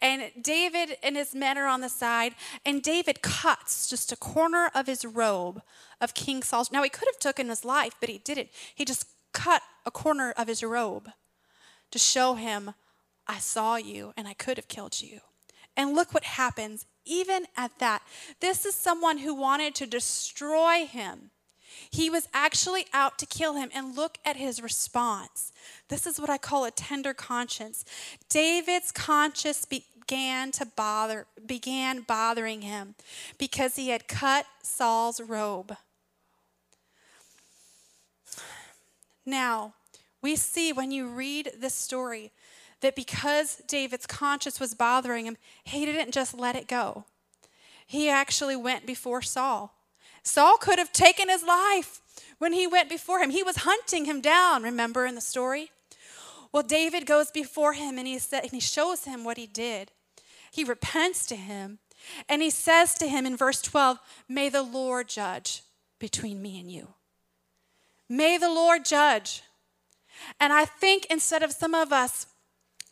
And 0.00 0.30
David 0.40 0.96
and 1.02 1.16
his 1.16 1.34
men 1.34 1.58
are 1.58 1.66
on 1.66 1.80
the 1.80 1.88
side, 1.88 2.34
and 2.64 2.82
David 2.82 3.22
cuts 3.22 3.88
just 3.88 4.12
a 4.12 4.16
corner 4.16 4.70
of 4.74 4.86
his 4.86 5.04
robe 5.04 5.62
of 6.00 6.14
King 6.14 6.42
Saul's. 6.42 6.72
Now, 6.72 6.82
he 6.82 6.88
could 6.88 7.08
have 7.08 7.18
taken 7.18 7.48
his 7.48 7.64
life, 7.64 7.94
but 8.00 8.08
he 8.08 8.18
didn't. 8.18 8.48
He 8.74 8.84
just 8.84 9.06
cut 9.32 9.62
a 9.84 9.90
corner 9.90 10.32
of 10.36 10.48
his 10.48 10.62
robe 10.62 11.10
to 11.90 11.98
show 11.98 12.34
him, 12.34 12.74
I 13.26 13.38
saw 13.38 13.76
you 13.76 14.12
and 14.16 14.26
I 14.26 14.34
could 14.34 14.56
have 14.56 14.68
killed 14.68 15.00
you. 15.00 15.20
And 15.76 15.94
look 15.94 16.12
what 16.12 16.24
happens, 16.24 16.86
even 17.04 17.46
at 17.56 17.78
that. 17.78 18.02
This 18.40 18.66
is 18.66 18.74
someone 18.74 19.18
who 19.18 19.34
wanted 19.34 19.74
to 19.76 19.86
destroy 19.86 20.86
him. 20.86 21.30
He 21.90 22.08
was 22.08 22.28
actually 22.32 22.86
out 22.92 23.18
to 23.18 23.26
kill 23.26 23.54
him. 23.54 23.70
And 23.74 23.96
look 23.96 24.18
at 24.24 24.36
his 24.36 24.62
response. 24.62 25.52
This 25.88 26.06
is 26.06 26.20
what 26.20 26.30
I 26.30 26.38
call 26.38 26.64
a 26.64 26.70
tender 26.70 27.14
conscience. 27.14 27.84
David's 28.28 28.92
conscience 28.92 29.64
began 29.64 30.50
to 30.52 30.66
bother 30.66 31.26
began 31.46 32.00
bothering 32.00 32.62
him 32.62 32.94
because 33.38 33.76
he 33.76 33.90
had 33.90 34.08
cut 34.08 34.46
Saul's 34.62 35.20
robe. 35.20 35.76
Now, 39.24 39.74
we 40.20 40.36
see 40.36 40.72
when 40.72 40.90
you 40.90 41.08
read 41.08 41.52
this 41.58 41.74
story 41.74 42.32
that 42.80 42.96
because 42.96 43.62
David's 43.66 44.06
conscience 44.06 44.58
was 44.58 44.74
bothering 44.74 45.26
him, 45.26 45.36
he 45.62 45.86
didn't 45.86 46.12
just 46.12 46.36
let 46.36 46.56
it 46.56 46.66
go. 46.66 47.04
He 47.86 48.08
actually 48.08 48.56
went 48.56 48.86
before 48.86 49.22
Saul 49.22 49.74
Saul 50.22 50.56
could 50.56 50.78
have 50.78 50.92
taken 50.92 51.28
his 51.28 51.42
life 51.42 52.00
when 52.38 52.52
he 52.52 52.66
went 52.66 52.88
before 52.88 53.20
him. 53.20 53.30
He 53.30 53.42
was 53.42 53.58
hunting 53.58 54.04
him 54.04 54.20
down, 54.20 54.62
remember 54.62 55.06
in 55.06 55.14
the 55.14 55.20
story? 55.20 55.70
Well, 56.52 56.62
David 56.62 57.06
goes 57.06 57.30
before 57.30 57.72
him 57.72 57.98
and 57.98 58.06
he, 58.06 58.18
said, 58.18 58.42
and 58.42 58.52
he 58.52 58.60
shows 58.60 59.04
him 59.04 59.24
what 59.24 59.38
he 59.38 59.46
did. 59.46 59.90
He 60.50 60.64
repents 60.64 61.26
to 61.26 61.36
him 61.36 61.78
and 62.28 62.42
he 62.42 62.50
says 62.50 62.94
to 62.94 63.08
him 63.08 63.26
in 63.26 63.36
verse 63.36 63.62
12, 63.62 63.98
May 64.28 64.48
the 64.48 64.62
Lord 64.62 65.08
judge 65.08 65.62
between 65.98 66.42
me 66.42 66.60
and 66.60 66.70
you. 66.70 66.88
May 68.08 68.36
the 68.36 68.50
Lord 68.50 68.84
judge. 68.84 69.42
And 70.38 70.52
I 70.52 70.64
think 70.64 71.06
instead 71.10 71.42
of 71.42 71.52
some 71.52 71.74
of 71.74 71.92
us 71.92 72.26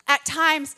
at 0.07 0.25
times 0.25 0.75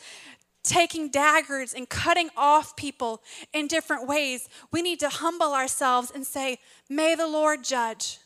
taking 0.64 1.10
daggers 1.10 1.74
and 1.74 1.90
cutting 1.90 2.30
off 2.38 2.76
people 2.76 3.22
in 3.54 3.68
different 3.68 4.08
ways. 4.08 4.48
We 4.72 4.82
need 4.82 5.00
to 5.02 5.10
humble 5.10 5.54
ourselves 5.54 6.12
and 6.14 6.26
say, 6.26 6.60
May 6.90 7.16
the 7.16 7.28
Lord 7.28 7.64
judge 7.64 8.20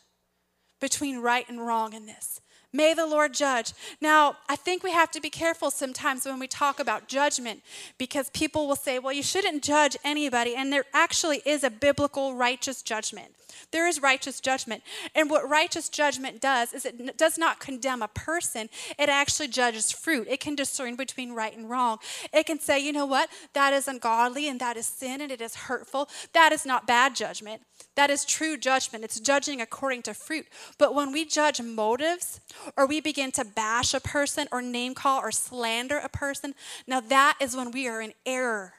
between 0.80 1.20
right 1.20 1.48
and 1.48 1.66
wrong 1.66 1.92
in 1.92 2.06
this. 2.06 2.40
May 2.72 2.92
the 2.92 3.06
Lord 3.06 3.32
judge. 3.32 3.72
Now, 4.00 4.36
I 4.48 4.56
think 4.56 4.82
we 4.82 4.92
have 4.92 5.10
to 5.12 5.20
be 5.20 5.30
careful 5.30 5.70
sometimes 5.70 6.26
when 6.26 6.38
we 6.38 6.46
talk 6.46 6.78
about 6.78 7.08
judgment 7.08 7.62
because 7.96 8.28
people 8.30 8.68
will 8.68 8.76
say, 8.76 8.98
well, 8.98 9.12
you 9.12 9.22
shouldn't 9.22 9.62
judge 9.62 9.96
anybody. 10.04 10.54
And 10.54 10.70
there 10.70 10.84
actually 10.92 11.40
is 11.46 11.64
a 11.64 11.70
biblical 11.70 12.34
righteous 12.34 12.82
judgment. 12.82 13.34
There 13.70 13.86
is 13.86 14.02
righteous 14.02 14.40
judgment. 14.40 14.82
And 15.14 15.30
what 15.30 15.48
righteous 15.48 15.88
judgment 15.88 16.40
does 16.40 16.72
is 16.72 16.84
it 16.84 17.16
does 17.16 17.38
not 17.38 17.60
condemn 17.60 18.02
a 18.02 18.08
person, 18.08 18.68
it 18.98 19.08
actually 19.08 19.48
judges 19.48 19.90
fruit. 19.90 20.26
It 20.28 20.40
can 20.40 20.54
discern 20.54 20.96
between 20.96 21.32
right 21.32 21.56
and 21.56 21.68
wrong. 21.68 21.98
It 22.32 22.46
can 22.46 22.60
say, 22.60 22.78
you 22.78 22.92
know 22.92 23.06
what, 23.06 23.30
that 23.54 23.72
is 23.72 23.88
ungodly 23.88 24.48
and 24.48 24.60
that 24.60 24.76
is 24.76 24.86
sin 24.86 25.20
and 25.20 25.32
it 25.32 25.40
is 25.40 25.54
hurtful. 25.54 26.08
That 26.34 26.52
is 26.52 26.66
not 26.66 26.86
bad 26.86 27.14
judgment. 27.14 27.62
That 27.94 28.10
is 28.10 28.24
true 28.24 28.56
judgment. 28.56 29.04
It's 29.04 29.20
judging 29.20 29.60
according 29.60 30.02
to 30.02 30.14
fruit. 30.14 30.46
But 30.78 30.94
when 30.94 31.12
we 31.12 31.24
judge 31.24 31.60
motives 31.60 32.40
or 32.76 32.86
we 32.86 33.00
begin 33.00 33.32
to 33.32 33.44
bash 33.44 33.94
a 33.94 34.00
person 34.00 34.48
or 34.52 34.62
name 34.62 34.94
call 34.94 35.20
or 35.20 35.30
slander 35.30 35.98
a 35.98 36.08
person, 36.08 36.54
now 36.86 37.00
that 37.00 37.36
is 37.40 37.56
when 37.56 37.70
we 37.70 37.88
are 37.88 38.00
in 38.00 38.12
error 38.24 38.74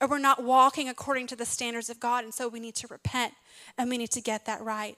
or 0.00 0.08
we're 0.08 0.18
not 0.18 0.42
walking 0.42 0.88
according 0.88 1.26
to 1.28 1.36
the 1.36 1.44
standards 1.44 1.90
of 1.90 2.00
God. 2.00 2.24
And 2.24 2.32
so 2.32 2.48
we 2.48 2.60
need 2.60 2.76
to 2.76 2.86
repent 2.88 3.34
and 3.76 3.90
we 3.90 3.98
need 3.98 4.10
to 4.12 4.20
get 4.20 4.46
that 4.46 4.60
right. 4.62 4.96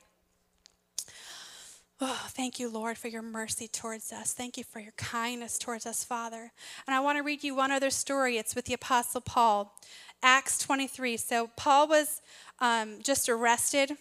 Oh, 2.03 2.29
thank 2.29 2.59
you, 2.59 2.71
Lord, 2.71 2.97
for 2.97 3.09
your 3.09 3.21
mercy 3.21 3.69
towards 3.69 4.11
us. 4.11 4.33
Thank 4.33 4.57
you 4.57 4.65
for 4.65 4.81
your 4.81 4.95
kindness 4.97 5.59
towards 5.59 5.85
us, 5.85 6.03
Father. 6.03 6.51
And 6.87 6.95
I 6.95 7.01
want 7.01 7.19
to 7.19 7.23
read 7.23 7.45
you 7.45 7.55
one 7.55 7.71
other 7.71 7.91
story. 7.91 8.39
It's 8.39 8.55
with 8.55 8.65
the 8.65 8.73
Apostle 8.73 9.21
Paul, 9.21 9.75
Acts 10.23 10.57
23. 10.59 11.19
So 11.19 11.51
Paul 11.57 11.89
was 11.89 12.23
um, 12.59 13.01
just 13.03 13.29
arrested, 13.29 13.99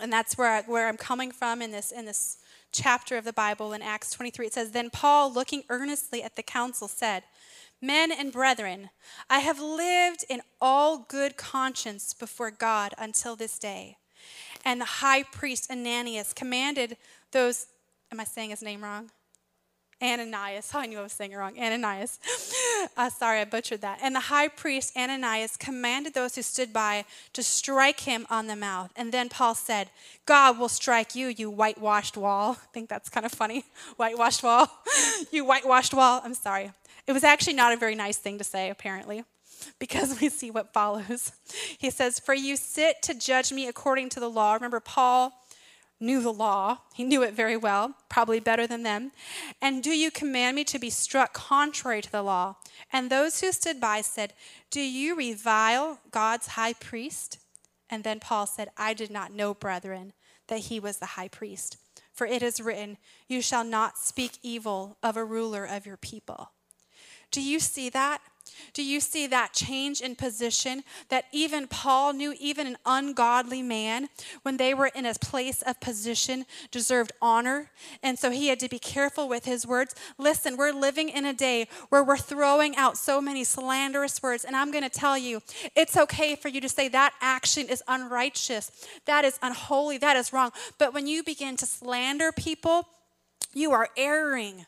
and 0.00 0.12
that's 0.12 0.38
where, 0.38 0.48
I, 0.48 0.62
where 0.62 0.86
I'm 0.86 0.96
coming 0.96 1.32
from 1.32 1.60
in 1.60 1.72
this, 1.72 1.90
in 1.90 2.04
this 2.04 2.38
chapter 2.72 3.16
of 3.16 3.24
the 3.24 3.32
Bible 3.32 3.72
in 3.72 3.82
Acts 3.82 4.10
23. 4.10 4.46
It 4.46 4.52
says, 4.52 4.70
Then 4.70 4.90
Paul, 4.90 5.32
looking 5.32 5.62
earnestly 5.68 6.22
at 6.22 6.36
the 6.36 6.42
council, 6.42 6.88
said, 6.88 7.24
Men 7.80 8.10
and 8.10 8.32
brethren, 8.32 8.90
I 9.30 9.38
have 9.40 9.60
lived 9.60 10.24
in 10.28 10.42
all 10.60 11.06
good 11.08 11.36
conscience 11.36 12.12
before 12.12 12.50
God 12.50 12.92
until 12.98 13.36
this 13.36 13.58
day. 13.58 13.98
And 14.64 14.80
the 14.80 14.84
high 14.84 15.22
priest 15.22 15.70
Ananias 15.70 16.32
commanded 16.32 16.96
those, 17.30 17.66
am 18.10 18.20
I 18.20 18.24
saying 18.24 18.50
his 18.50 18.62
name 18.62 18.82
wrong? 18.82 19.10
Ananias. 20.02 20.70
I 20.74 20.86
knew 20.86 20.98
I 20.98 21.02
was 21.02 21.12
saying 21.12 21.32
it 21.32 21.36
wrong. 21.36 21.58
Ananias. 21.58 22.18
Uh, 22.96 23.10
sorry, 23.10 23.40
I 23.40 23.44
butchered 23.44 23.80
that. 23.80 23.98
And 24.02 24.14
the 24.14 24.20
high 24.20 24.46
priest 24.46 24.96
Ananias 24.96 25.56
commanded 25.56 26.14
those 26.14 26.36
who 26.36 26.42
stood 26.42 26.72
by 26.72 27.04
to 27.32 27.42
strike 27.42 28.00
him 28.00 28.24
on 28.30 28.46
the 28.46 28.54
mouth. 28.54 28.92
And 28.96 29.12
then 29.12 29.28
Paul 29.28 29.56
said, 29.56 29.90
God 30.26 30.58
will 30.58 30.68
strike 30.68 31.14
you, 31.14 31.26
you 31.26 31.50
whitewashed 31.50 32.16
wall. 32.16 32.56
I 32.62 32.66
think 32.72 32.88
that's 32.88 33.08
kind 33.08 33.26
of 33.26 33.32
funny. 33.32 33.64
Whitewashed 33.96 34.42
wall. 34.42 34.68
you 35.32 35.44
whitewashed 35.44 35.92
wall. 35.92 36.20
I'm 36.24 36.34
sorry. 36.34 36.70
It 37.06 37.12
was 37.12 37.24
actually 37.24 37.54
not 37.54 37.72
a 37.72 37.76
very 37.76 37.94
nice 37.96 38.16
thing 38.16 38.38
to 38.38 38.44
say, 38.44 38.70
apparently, 38.70 39.24
because 39.78 40.20
we 40.20 40.28
see 40.28 40.50
what 40.50 40.72
follows. 40.72 41.32
He 41.78 41.90
says, 41.90 42.20
For 42.20 42.34
you 42.34 42.56
sit 42.56 43.02
to 43.02 43.14
judge 43.14 43.52
me 43.52 43.66
according 43.66 44.10
to 44.10 44.20
the 44.20 44.30
law. 44.30 44.54
Remember, 44.54 44.80
Paul 44.80 45.32
knew 46.00 46.20
the 46.20 46.32
law. 46.32 46.78
He 46.94 47.04
knew 47.04 47.22
it 47.22 47.34
very 47.34 47.56
well, 47.56 47.94
probably 48.08 48.40
better 48.40 48.66
than 48.66 48.82
them. 48.82 49.12
And 49.60 49.82
do 49.82 49.90
you 49.90 50.10
command 50.10 50.56
me 50.56 50.64
to 50.64 50.78
be 50.78 50.90
struck 50.90 51.32
contrary 51.32 52.02
to 52.02 52.12
the 52.12 52.22
law? 52.22 52.56
And 52.92 53.10
those 53.10 53.40
who 53.40 53.52
stood 53.52 53.80
by 53.80 54.00
said, 54.00 54.32
Do 54.70 54.80
you 54.80 55.16
revile 55.16 56.00
God's 56.10 56.48
high 56.48 56.74
priest? 56.74 57.38
And 57.90 58.04
then 58.04 58.20
Paul 58.20 58.46
said, 58.46 58.68
I 58.76 58.94
did 58.94 59.10
not 59.10 59.32
know, 59.32 59.54
brethren, 59.54 60.12
that 60.48 60.60
he 60.60 60.78
was 60.78 60.98
the 60.98 61.06
high 61.06 61.28
priest. 61.28 61.78
For 62.12 62.26
it 62.26 62.42
is 62.42 62.60
written, 62.60 62.98
You 63.28 63.40
shall 63.40 63.64
not 63.64 63.98
speak 63.98 64.38
evil 64.42 64.98
of 65.02 65.16
a 65.16 65.24
ruler 65.24 65.64
of 65.64 65.86
your 65.86 65.96
people. 65.96 66.52
Do 67.30 67.42
you 67.42 67.60
see 67.60 67.90
that? 67.90 68.20
Do 68.72 68.84
you 68.84 69.00
see 69.00 69.26
that 69.26 69.52
change 69.52 70.00
in 70.00 70.14
position 70.14 70.82
that 71.08 71.24
even 71.32 71.66
Paul 71.66 72.12
knew, 72.12 72.34
even 72.38 72.66
an 72.66 72.76
ungodly 72.86 73.62
man, 73.62 74.08
when 74.42 74.56
they 74.56 74.74
were 74.74 74.90
in 74.94 75.06
a 75.06 75.14
place 75.14 75.62
of 75.62 75.80
position, 75.80 76.46
deserved 76.70 77.12
honor? 77.20 77.70
And 78.02 78.18
so 78.18 78.30
he 78.30 78.48
had 78.48 78.60
to 78.60 78.68
be 78.68 78.78
careful 78.78 79.28
with 79.28 79.44
his 79.44 79.66
words. 79.66 79.94
Listen, 80.18 80.56
we're 80.56 80.72
living 80.72 81.08
in 81.08 81.24
a 81.24 81.32
day 81.32 81.68
where 81.88 82.04
we're 82.04 82.16
throwing 82.16 82.76
out 82.76 82.96
so 82.96 83.20
many 83.20 83.44
slanderous 83.44 84.22
words. 84.22 84.44
And 84.44 84.54
I'm 84.54 84.70
going 84.70 84.84
to 84.84 84.90
tell 84.90 85.18
you, 85.18 85.42
it's 85.74 85.96
okay 85.96 86.36
for 86.36 86.48
you 86.48 86.60
to 86.60 86.68
say 86.68 86.88
that 86.88 87.14
action 87.20 87.68
is 87.68 87.82
unrighteous, 87.88 88.70
that 89.06 89.24
is 89.24 89.38
unholy, 89.42 89.98
that 89.98 90.16
is 90.16 90.32
wrong. 90.32 90.50
But 90.78 90.94
when 90.94 91.06
you 91.06 91.22
begin 91.22 91.56
to 91.56 91.66
slander 91.66 92.32
people, 92.32 92.86
you 93.54 93.72
are 93.72 93.88
erring 93.96 94.66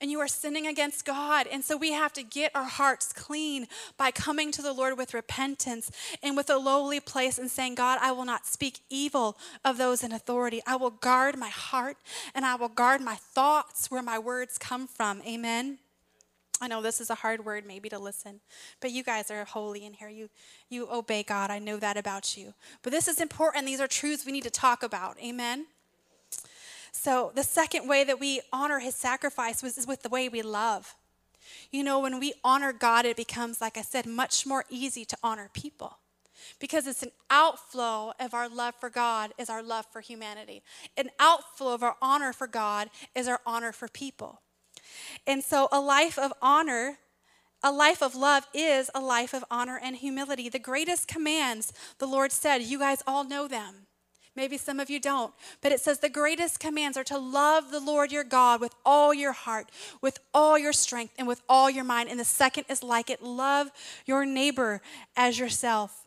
and 0.00 0.10
you 0.10 0.20
are 0.20 0.28
sinning 0.28 0.66
against 0.66 1.04
God. 1.04 1.46
And 1.46 1.64
so 1.64 1.76
we 1.76 1.92
have 1.92 2.12
to 2.14 2.22
get 2.22 2.54
our 2.54 2.64
hearts 2.64 3.12
clean 3.12 3.66
by 3.96 4.10
coming 4.10 4.52
to 4.52 4.62
the 4.62 4.72
Lord 4.72 4.98
with 4.98 5.14
repentance 5.14 5.90
and 6.22 6.36
with 6.36 6.50
a 6.50 6.56
lowly 6.56 7.00
place 7.00 7.38
and 7.38 7.50
saying, 7.50 7.76
God, 7.76 7.98
I 8.02 8.12
will 8.12 8.24
not 8.24 8.46
speak 8.46 8.80
evil 8.90 9.38
of 9.64 9.78
those 9.78 10.02
in 10.02 10.12
authority. 10.12 10.60
I 10.66 10.76
will 10.76 10.90
guard 10.90 11.38
my 11.38 11.48
heart 11.48 11.96
and 12.34 12.44
I 12.44 12.56
will 12.56 12.68
guard 12.68 13.00
my 13.00 13.14
thoughts 13.14 13.90
where 13.90 14.02
my 14.02 14.18
words 14.18 14.58
come 14.58 14.86
from. 14.86 15.22
Amen. 15.22 15.78
I 16.60 16.68
know 16.68 16.80
this 16.80 17.00
is 17.00 17.10
a 17.10 17.16
hard 17.16 17.44
word 17.44 17.66
maybe 17.66 17.88
to 17.90 17.98
listen, 17.98 18.40
but 18.80 18.90
you 18.90 19.02
guys 19.02 19.30
are 19.30 19.44
holy 19.44 19.84
in 19.84 19.92
here. 19.92 20.08
You 20.08 20.30
you 20.70 20.88
obey 20.90 21.22
God. 21.22 21.50
I 21.50 21.58
know 21.58 21.76
that 21.76 21.98
about 21.98 22.36
you. 22.36 22.54
But 22.82 22.92
this 22.92 23.08
is 23.08 23.20
important. 23.20 23.66
These 23.66 23.80
are 23.80 23.86
truths 23.86 24.24
we 24.24 24.32
need 24.32 24.44
to 24.44 24.50
talk 24.50 24.82
about. 24.82 25.18
Amen. 25.22 25.66
So, 26.96 27.30
the 27.34 27.44
second 27.44 27.86
way 27.86 28.04
that 28.04 28.18
we 28.18 28.40
honor 28.52 28.78
his 28.78 28.94
sacrifice 28.94 29.62
was, 29.62 29.76
is 29.76 29.86
with 29.86 30.02
the 30.02 30.08
way 30.08 30.30
we 30.30 30.40
love. 30.40 30.94
You 31.70 31.84
know, 31.84 32.00
when 32.00 32.18
we 32.18 32.32
honor 32.42 32.72
God, 32.72 33.04
it 33.04 33.18
becomes, 33.18 33.60
like 33.60 33.76
I 33.76 33.82
said, 33.82 34.06
much 34.06 34.46
more 34.46 34.64
easy 34.70 35.04
to 35.04 35.16
honor 35.22 35.50
people 35.52 35.98
because 36.58 36.86
it's 36.86 37.02
an 37.02 37.12
outflow 37.30 38.12
of 38.18 38.32
our 38.32 38.48
love 38.48 38.74
for 38.80 38.88
God 38.88 39.32
is 39.38 39.50
our 39.50 39.62
love 39.62 39.84
for 39.92 40.00
humanity. 40.00 40.62
An 40.96 41.10
outflow 41.20 41.74
of 41.74 41.82
our 41.82 41.96
honor 42.00 42.32
for 42.32 42.46
God 42.46 42.88
is 43.14 43.28
our 43.28 43.40
honor 43.44 43.72
for 43.72 43.88
people. 43.88 44.40
And 45.26 45.44
so 45.44 45.68
a 45.70 45.80
life 45.80 46.18
of 46.18 46.32
honor, 46.40 46.98
a 47.62 47.72
life 47.72 48.02
of 48.02 48.14
love 48.14 48.46
is 48.54 48.90
a 48.94 49.00
life 49.00 49.34
of 49.34 49.44
honor 49.50 49.78
and 49.80 49.96
humility. 49.96 50.48
The 50.48 50.58
greatest 50.58 51.08
commands, 51.08 51.74
the 51.98 52.06
Lord 52.06 52.32
said, 52.32 52.62
you 52.62 52.78
guys 52.78 53.02
all 53.06 53.24
know 53.24 53.46
them. 53.46 53.85
Maybe 54.36 54.58
some 54.58 54.78
of 54.78 54.90
you 54.90 55.00
don't. 55.00 55.32
But 55.62 55.72
it 55.72 55.80
says 55.80 55.98
the 55.98 56.10
greatest 56.10 56.60
commands 56.60 56.96
are 56.98 57.04
to 57.04 57.18
love 57.18 57.70
the 57.70 57.80
Lord 57.80 58.12
your 58.12 58.22
God 58.24 58.60
with 58.60 58.74
all 58.84 59.14
your 59.14 59.32
heart, 59.32 59.70
with 60.02 60.18
all 60.34 60.58
your 60.58 60.74
strength, 60.74 61.14
and 61.18 61.26
with 61.26 61.40
all 61.48 61.70
your 61.70 61.84
mind. 61.84 62.10
And 62.10 62.20
the 62.20 62.24
second 62.24 62.66
is 62.68 62.82
like 62.82 63.08
it 63.08 63.22
love 63.22 63.70
your 64.04 64.26
neighbor 64.26 64.82
as 65.16 65.38
yourself. 65.38 66.06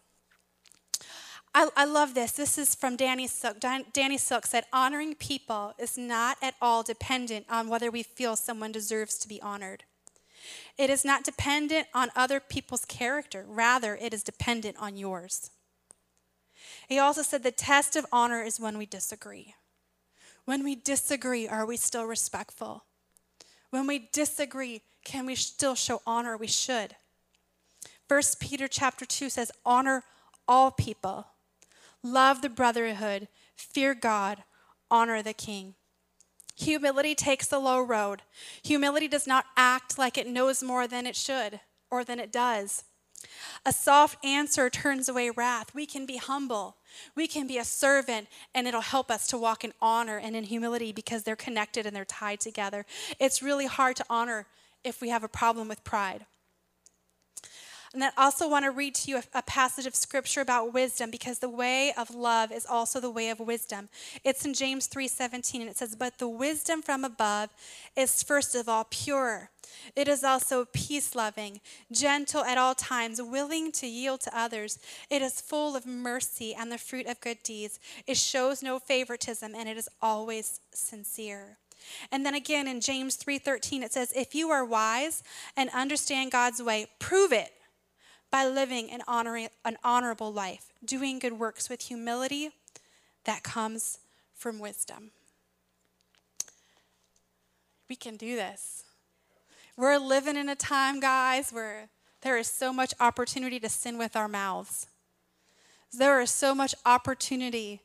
I, 1.56 1.70
I 1.76 1.86
love 1.86 2.14
this. 2.14 2.34
This 2.34 2.60
is 2.60 2.76
from 2.76 2.96
Danny 2.96 3.26
Silk. 3.26 3.58
Danny 3.60 4.18
Silk 4.20 4.46
said, 4.46 4.66
Honoring 4.72 5.16
people 5.16 5.74
is 5.80 5.98
not 5.98 6.38
at 6.42 6.54
all 6.62 6.84
dependent 6.84 7.48
on 7.50 7.68
whether 7.68 7.90
we 7.90 8.04
feel 8.04 8.36
someone 8.36 8.72
deserves 8.72 9.18
to 9.18 9.28
be 9.28 9.42
honored. 9.42 9.84
It 10.78 10.92
is 10.92 11.04
not 11.04 11.24
dependent 11.24 11.88
on 11.94 12.12
other 12.16 12.40
people's 12.40 12.86
character, 12.86 13.46
rather, 13.48 13.96
it 13.96 14.14
is 14.14 14.24
dependent 14.24 14.78
on 14.80 14.96
yours. 14.96 15.50
He 16.90 16.98
also 16.98 17.22
said 17.22 17.44
the 17.44 17.52
test 17.52 17.96
of 17.96 18.08
honor 18.12 18.42
is 18.42 18.60
when 18.60 18.76
we 18.76 18.88
disagree. 18.88 19.54
When 20.46 20.64
we 20.64 20.76
disagree, 20.76 21.48
are 21.48 21.66
we 21.66 21.78
still 21.78 22.06
respectful? 22.06 22.84
When 23.70 23.86
we 23.86 24.10
disagree, 24.12 24.82
can 25.06 25.28
we 25.28 25.36
still 25.36 25.76
show 25.76 26.02
honor? 26.08 26.36
We 26.36 26.48
should. 26.48 26.96
First 28.08 28.40
Peter 28.40 28.68
chapter 28.68 29.06
2 29.06 29.30
says, 29.30 29.52
honor 29.64 30.04
all 30.48 30.72
people. 30.72 31.28
Love 32.02 32.42
the 32.42 32.50
brotherhood, 32.50 33.28
fear 33.56 33.94
God, 33.94 34.44
honor 34.90 35.22
the 35.22 35.34
king. 35.34 35.76
Humility 36.56 37.14
takes 37.14 37.46
the 37.48 37.60
low 37.60 37.80
road. 37.80 38.24
Humility 38.64 39.08
does 39.08 39.28
not 39.28 39.46
act 39.56 40.00
like 40.00 40.18
it 40.18 40.28
knows 40.28 40.64
more 40.64 40.88
than 40.88 41.06
it 41.06 41.16
should 41.16 41.60
or 41.92 42.04
than 42.04 42.20
it 42.20 42.32
does. 42.32 42.84
A 43.66 43.74
soft 43.74 44.24
answer 44.24 44.70
turns 44.70 45.10
away 45.10 45.30
wrath. 45.30 45.76
We 45.76 45.86
can 45.86 46.06
be 46.06 46.18
humble. 46.18 46.78
We 47.16 47.28
can 47.28 47.48
be 47.48 47.58
a 47.58 47.66
servant, 47.66 48.28
and 48.56 48.68
it'll 48.68 48.82
help 48.82 49.12
us 49.12 49.28
to 49.28 49.38
walk 49.38 49.64
in 49.64 49.74
honor 49.82 50.18
and 50.18 50.36
in 50.36 50.46
humility 50.46 50.92
because 50.92 51.24
they're 51.24 51.36
connected 51.36 51.86
and 51.86 51.96
they're 51.96 52.06
tied 52.06 52.40
together. 52.40 52.86
It's 53.20 53.44
really 53.44 53.66
hard 53.66 53.96
to 53.98 54.06
honor 54.10 54.48
if 54.84 55.02
we 55.02 55.10
have 55.10 55.24
a 55.24 55.28
problem 55.28 55.68
with 55.68 55.84
pride. 55.84 56.26
And 57.94 58.04
I 58.04 58.12
also 58.18 58.48
want 58.48 58.66
to 58.66 58.72
read 58.72 58.94
to 58.96 59.12
you 59.12 59.18
a, 59.18 59.24
a, 59.40 59.42
passage 59.42 59.88
of 59.88 59.96
scripture 59.96 60.42
about 60.42 60.74
wisdom 60.74 61.10
because 61.10 61.40
the 61.40 61.50
way 61.50 61.92
of 61.98 62.14
love 62.14 62.52
is 62.52 62.66
also 62.68 63.00
the 63.00 63.10
way 63.10 63.30
of 63.30 63.40
wisdom. 63.40 63.90
It's 64.24 64.46
in 64.46 64.54
James 64.54 64.88
3:17 64.88 65.62
and 65.62 65.70
it 65.70 65.78
says, 65.78 65.96
"But 65.96 66.20
the 66.20 66.28
wisdom 66.28 66.84
from 66.84 67.04
above 67.04 67.50
is 67.96 68.22
first 68.22 68.54
of 68.54 68.70
all 68.70 68.84
pure. 68.84 69.50
It 69.96 70.08
is 70.08 70.24
also 70.24 70.66
peace-loving, 70.66 71.62
gentle 71.92 72.44
at 72.44 72.58
all 72.58 72.76
times, 72.76 73.22
willing 73.22 73.72
to 73.74 73.88
yield 73.88 74.22
to 74.22 74.38
others. 74.38 74.78
It 75.10 75.22
is 75.22 75.42
full 75.42 75.76
of 75.76 75.86
mercy 75.86 76.54
and 76.54 76.72
the 76.72 76.78
fruit 76.78 77.08
of 77.08 77.22
good 77.22 77.42
deeds. 77.42 77.80
It 78.06 78.18
shows 78.18 78.62
no 78.62 78.78
favoritism 78.78 79.56
and 79.56 79.68
it 79.68 79.78
is 79.78 79.90
always 80.00 80.60
sincere." 80.72 81.58
And 82.12 82.24
then 82.24 82.36
again 82.36 82.68
in 82.68 82.82
James 82.82 83.16
3:13 83.16 83.82
it 83.82 83.94
says, 83.94 84.14
"If 84.16 84.36
you 84.36 84.52
are 84.52 84.64
wise 84.64 85.24
and 85.56 85.72
understand 85.72 86.32
God's 86.32 86.62
way, 86.62 86.86
prove 87.00 87.34
it 87.34 87.56
by 88.32 88.46
living 88.46 88.92
an, 88.92 89.02
an 89.66 89.78
honorable 89.84 90.32
life, 90.32 90.72
doing 90.84 91.20
good 91.20 91.34
works 91.34 91.70
with 91.70 91.84
humility 91.84 92.52
that 93.26 93.44
comes 93.44 94.00
from 94.36 94.60
wisdom. 94.60 95.12
We 97.90 97.96
can 97.96 98.18
do 98.18 98.36
this. 98.36 98.84
We're 99.76 99.98
living 99.98 100.36
in 100.36 100.50
a 100.50 100.56
time, 100.56 101.00
guys, 101.00 101.52
where 101.52 101.90
there 102.22 102.38
is 102.38 102.48
so 102.48 102.72
much 102.72 102.94
opportunity 103.00 103.60
to 103.60 103.70
sin 103.70 103.98
with 103.98 104.16
our 104.16 104.28
mouths. 104.28 104.88
There 105.92 106.22
is 106.22 106.30
so 106.30 106.54
much 106.54 106.76
opportunity. 106.86 107.82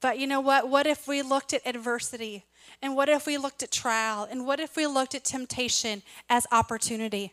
But 0.00 0.18
you 0.18 0.26
know 0.26 0.40
what? 0.40 0.68
What 0.68 0.86
if 0.86 1.06
we 1.06 1.22
looked 1.22 1.52
at 1.52 1.66
adversity? 1.66 2.44
And 2.82 2.96
what 2.96 3.08
if 3.08 3.26
we 3.26 3.38
looked 3.38 3.62
at 3.62 3.70
trial? 3.70 4.26
And 4.28 4.46
what 4.46 4.60
if 4.60 4.76
we 4.76 4.86
looked 4.86 5.14
at 5.14 5.24
temptation 5.24 6.02
as 6.28 6.46
opportunity? 6.50 7.32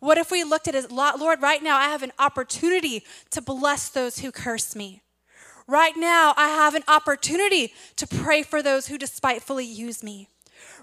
What 0.00 0.18
if 0.18 0.30
we 0.30 0.44
looked 0.44 0.68
at 0.68 0.74
it, 0.74 0.90
Lord, 0.90 1.42
right 1.42 1.62
now 1.62 1.76
I 1.76 1.88
have 1.88 2.02
an 2.02 2.12
opportunity 2.18 3.04
to 3.30 3.40
bless 3.40 3.88
those 3.88 4.20
who 4.20 4.32
curse 4.32 4.74
me. 4.74 5.02
Right 5.66 5.96
now 5.96 6.34
I 6.36 6.48
have 6.48 6.74
an 6.74 6.84
opportunity 6.88 7.72
to 7.96 8.06
pray 8.06 8.42
for 8.42 8.62
those 8.62 8.88
who 8.88 8.98
despitefully 8.98 9.66
use 9.66 10.02
me. 10.02 10.28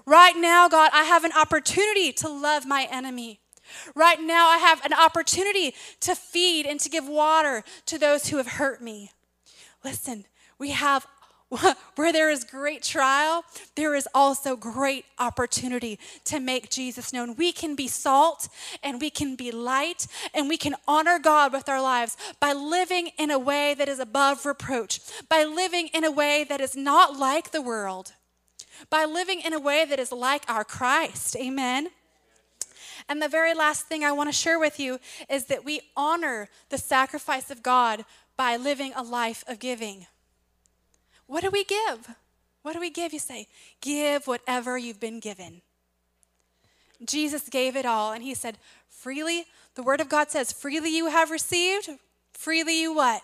Right 0.06 0.36
now, 0.36 0.68
God, 0.68 0.90
I 0.94 1.04
have 1.04 1.24
an 1.24 1.32
opportunity 1.36 2.12
to 2.12 2.28
love 2.28 2.66
my 2.66 2.88
enemy. 2.90 3.40
Right 3.94 4.20
now, 4.20 4.48
I 4.48 4.58
have 4.58 4.82
an 4.84 4.94
opportunity 4.94 5.74
to 6.00 6.14
feed 6.14 6.64
and 6.64 6.80
to 6.80 6.88
give 6.88 7.06
water 7.06 7.62
to 7.86 7.98
those 7.98 8.28
who 8.28 8.38
have 8.38 8.46
hurt 8.46 8.80
me. 8.82 9.10
Listen, 9.84 10.24
we 10.58 10.70
have 10.70 11.06
where 11.96 12.12
there 12.12 12.30
is 12.30 12.44
great 12.44 12.82
trial, 12.82 13.42
there 13.74 13.94
is 13.94 14.06
also 14.14 14.54
great 14.54 15.06
opportunity 15.18 15.98
to 16.24 16.40
make 16.40 16.70
Jesus 16.70 17.12
known. 17.12 17.36
We 17.36 17.52
can 17.52 17.74
be 17.74 17.88
salt 17.88 18.48
and 18.82 19.00
we 19.00 19.08
can 19.08 19.34
be 19.34 19.50
light 19.50 20.06
and 20.34 20.48
we 20.48 20.58
can 20.58 20.74
honor 20.86 21.18
God 21.18 21.52
with 21.52 21.68
our 21.68 21.80
lives 21.80 22.16
by 22.38 22.52
living 22.52 23.10
in 23.18 23.30
a 23.30 23.38
way 23.38 23.74
that 23.74 23.88
is 23.88 23.98
above 23.98 24.44
reproach, 24.44 25.00
by 25.28 25.44
living 25.44 25.88
in 25.94 26.04
a 26.04 26.10
way 26.10 26.44
that 26.44 26.60
is 26.60 26.76
not 26.76 27.18
like 27.18 27.50
the 27.50 27.62
world, 27.62 28.12
by 28.90 29.06
living 29.06 29.40
in 29.40 29.54
a 29.54 29.60
way 29.60 29.86
that 29.86 29.98
is 29.98 30.12
like 30.12 30.44
our 30.48 30.64
Christ. 30.64 31.34
Amen. 31.36 31.88
And 33.08 33.22
the 33.22 33.28
very 33.28 33.54
last 33.54 33.86
thing 33.86 34.04
I 34.04 34.12
want 34.12 34.28
to 34.28 34.34
share 34.34 34.58
with 34.58 34.78
you 34.78 35.00
is 35.30 35.46
that 35.46 35.64
we 35.64 35.80
honor 35.96 36.50
the 36.68 36.76
sacrifice 36.76 37.50
of 37.50 37.62
God 37.62 38.04
by 38.36 38.56
living 38.56 38.92
a 38.94 39.02
life 39.02 39.44
of 39.48 39.58
giving. 39.58 40.06
What 41.28 41.42
do 41.42 41.50
we 41.50 41.62
give? 41.62 42.16
What 42.62 42.72
do 42.72 42.80
we 42.80 42.90
give? 42.90 43.12
You 43.12 43.20
say, 43.20 43.46
give 43.80 44.26
whatever 44.26 44.76
you've 44.76 44.98
been 44.98 45.20
given. 45.20 45.62
Jesus 47.04 47.48
gave 47.48 47.76
it 47.76 47.86
all, 47.86 48.12
and 48.12 48.24
he 48.24 48.34
said, 48.34 48.58
freely, 48.88 49.44
the 49.76 49.82
word 49.82 50.00
of 50.00 50.08
God 50.08 50.30
says, 50.30 50.50
freely 50.50 50.94
you 50.94 51.06
have 51.08 51.30
received, 51.30 51.90
freely 52.32 52.80
you 52.80 52.92
what? 52.92 53.22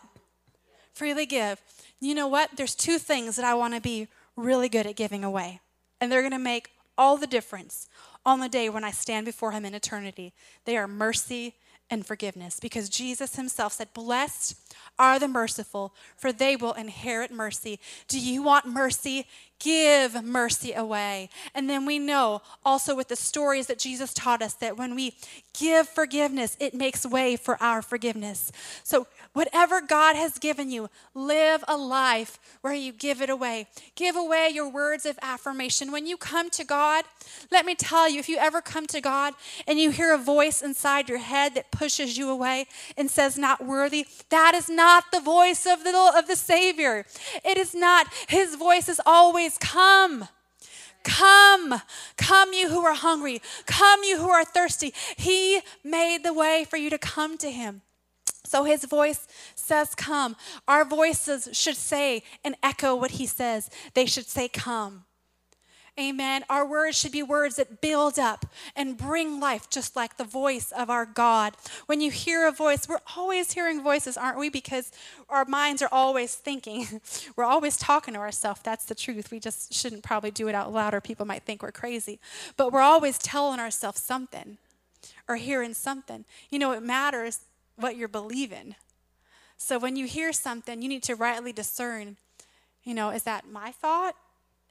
Freely 0.93 1.27
give. 1.27 1.61
you 2.01 2.15
know 2.15 2.29
what? 2.29 2.51
There's 2.57 2.77
two 2.77 2.99
things 2.99 3.35
that 3.35 3.45
I 3.45 3.55
want 3.55 3.75
to 3.75 3.81
be 3.81 4.07
really 4.37 4.69
good 4.69 4.87
at 4.87 4.95
giving 4.95 5.25
away, 5.25 5.61
and 6.01 6.13
they're 6.13 6.23
going 6.23 6.31
to 6.31 6.39
make 6.39 6.71
all 6.97 7.17
the 7.17 7.27
difference 7.27 7.89
on 8.25 8.39
the 8.39 8.49
day 8.49 8.69
when 8.69 8.85
I 8.85 8.93
stand 8.93 9.27
before 9.27 9.51
Him 9.51 9.65
in 9.65 9.75
eternity. 9.75 10.33
They 10.67 10.77
are 10.77 10.87
mercy 10.87 11.55
and 11.91 12.07
forgiveness 12.07 12.59
because 12.61 12.89
Jesus 12.89 13.37
Himself 13.37 13.75
said, 13.75 13.93
Blessed 13.95 14.57
are 14.99 15.19
the 15.19 15.29
merciful, 15.29 15.95
for 16.17 16.33
they 16.33 16.57
will 16.57 16.73
inherit 16.73 17.31
mercy. 17.31 17.79
Do 18.09 18.19
you 18.19 18.43
want 18.43 18.67
mercy? 18.67 19.27
Give 19.65 20.23
mercy 20.23 20.75
away. 20.75 21.31
And 21.55 21.71
then 21.71 21.87
we 21.87 21.99
know 21.99 22.43
also 22.67 22.95
with 22.95 23.09
the 23.09 23.17
stories 23.17 23.67
that 23.69 23.79
Jesus 23.79 24.13
taught 24.13 24.43
us 24.43 24.53
that 24.55 24.77
when 24.77 24.95
we 24.95 25.15
give 25.59 25.89
forgiveness, 25.89 26.55
it 26.61 26.75
makes 26.75 27.07
way 27.07 27.37
for 27.37 27.57
our 27.63 27.81
forgiveness. 27.81 28.53
So 28.83 29.07
Whatever 29.35 29.81
God 29.81 30.15
has 30.15 30.39
given 30.39 30.71
you, 30.71 30.89
live 31.13 31.65
a 31.67 31.77
life 31.77 32.39
where 32.61 32.73
you 32.73 32.93
give 32.93 33.21
it 33.21 33.29
away. 33.29 33.67
Give 33.97 34.15
away 34.15 34.51
your 34.55 34.69
words 34.69 35.05
of 35.05 35.19
affirmation. 35.23 35.91
When 35.91 36.07
you 36.07 36.17
come 36.17 36.51
to 36.51 36.63
God, 36.63 37.05
let 37.51 37.67
me 37.67 37.75
tell 37.75 38.09
you 38.09 38.21
if 38.21 38.29
you 38.29 38.37
ever 38.39 38.61
come 38.61 38.87
to 38.87 39.01
God 39.01 39.35
and 39.67 39.81
you 39.81 39.91
hear 39.91 40.15
a 40.15 40.19
voice 40.19 40.63
inside 40.63 41.09
your 41.09 41.19
head 41.19 41.57
that 41.57 41.73
pushes 41.73 42.17
you 42.17 42.31
away 42.31 42.67
and 42.97 43.11
says, 43.11 43.37
not 43.37 43.67
worthy, 43.67 44.07
that 44.29 44.55
is 44.55 44.71
not 44.71 45.11
the 45.11 45.21
voice 45.21 45.67
of 45.67 45.83
the, 45.83 46.13
of 46.17 46.29
the 46.29 46.37
Savior. 46.37 47.05
It 47.45 47.59
is 47.59 47.75
not. 47.75 48.07
His 48.29 48.55
voice 48.55 48.89
is 48.89 49.01
always, 49.05 49.54
Come. 49.59 50.29
Come, 51.05 51.83
come, 52.17 52.55
you 52.55 52.71
who 52.71 52.81
are 52.81 52.95
hungry. 52.95 53.43
Come, 53.67 54.03
you 54.05 54.17
who 54.17 54.31
are 54.31 54.45
thirsty. 54.45 54.95
He 55.17 55.61
made 55.85 56.23
the 56.25 56.33
way 56.33 56.65
for 56.69 56.79
you 56.79 56.89
to 56.89 56.97
come 56.97 57.37
to 57.39 57.51
Him. 57.51 57.83
So 58.47 58.65
his 58.65 58.85
voice 58.85 59.27
says, 59.55 59.95
Come. 59.95 60.37
Our 60.69 60.85
voices 60.85 61.49
should 61.53 61.77
say 61.77 62.23
and 62.45 62.55
echo 62.63 62.95
what 62.95 63.13
he 63.13 63.27
says. 63.27 63.71
They 63.95 64.07
should 64.07 64.27
say, 64.27 64.49
Come. 64.49 65.05
Amen. 65.99 66.45
Our 66.51 66.67
words 66.67 66.99
should 66.99 67.13
be 67.13 67.23
words 67.23 67.55
that 67.55 67.81
build 67.81 68.19
up 68.19 68.47
and 68.75 68.97
bring 68.97 69.39
life, 69.39 69.71
just 69.71 69.95
like 69.95 70.17
the 70.17 70.25
voice 70.25 70.73
of 70.73 70.91
our 70.91 71.07
God. 71.07 71.55
When 71.87 72.01
you 72.01 72.11
hear 72.11 72.49
a 72.49 72.53
voice, 72.53 72.89
we're 72.89 72.99
always 73.17 73.53
hearing 73.53 73.81
voices, 73.81 74.17
aren't 74.17 74.39
we? 74.39 74.51
Because 74.51 74.91
our 75.29 75.45
minds 75.45 75.83
are 75.83 75.89
always 75.93 76.35
thinking. 76.35 77.01
we're 77.37 77.45
always 77.45 77.77
talking 77.77 78.15
to 78.15 78.21
ourselves. 78.21 78.61
That's 78.65 78.87
the 78.87 78.97
truth. 78.97 79.31
We 79.31 79.39
just 79.39 79.73
shouldn't 79.73 80.03
probably 80.03 80.33
do 80.33 80.49
it 80.49 80.55
out 80.57 80.73
loud, 80.73 80.95
or 80.95 81.01
people 81.01 81.27
might 81.27 81.45
think 81.45 81.63
we're 81.63 81.71
crazy. 81.71 82.19
But 82.57 82.73
we're 82.73 82.81
always 82.81 83.17
telling 83.17 83.61
ourselves 83.61 84.01
something 84.01 84.59
or 85.29 85.37
hearing 85.37 85.75
something. 85.75 86.25
You 86.51 86.59
know, 86.59 86.73
it 86.73 86.83
matters 86.83 87.41
what 87.77 87.97
you're 87.97 88.09
believing. 88.09 88.75
So 89.57 89.79
when 89.79 89.95
you 89.95 90.07
hear 90.07 90.33
something, 90.33 90.83
you 90.83 90.89
need 90.89 91.05
to 91.05 91.15
rightly 91.15 91.53
discern, 91.53 92.17
you 92.83 92.95
know, 92.95 93.11
is 93.11 93.23
that 93.23 93.49
my 93.49 93.71
thought? 93.71 94.17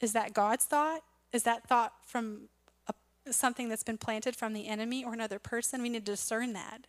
Is 0.02 0.12
that 0.12 0.34
God's 0.34 0.66
thought? 0.66 1.02
Is 1.34 1.44
that 1.44 1.68
thought 1.68 1.94
from 2.06 2.50
a, 2.88 3.34
something 3.34 3.68
that's 3.68 3.84
been 3.84 3.98
planted 3.98 4.36
from 4.36 4.54
the 4.54 4.68
enemy 4.68 5.04
or 5.04 5.14
another 5.14 5.40
person? 5.40 5.82
We 5.82 5.90
need 5.90 6.06
to 6.06 6.12
discern 6.12 6.54
that. 6.54 6.86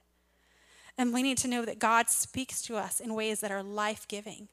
And 0.97 1.13
we 1.13 1.23
need 1.23 1.39
to 1.39 1.49
know 1.49 1.65
that 1.65 1.79
God 1.81 2.09
speaks 2.09 2.63
to 2.63 2.77
us 2.77 3.01
in 3.01 3.15
ways 3.15 3.41
that 3.41 3.51
are 3.51 3.63
life 3.63 4.07
giving. 4.07 4.49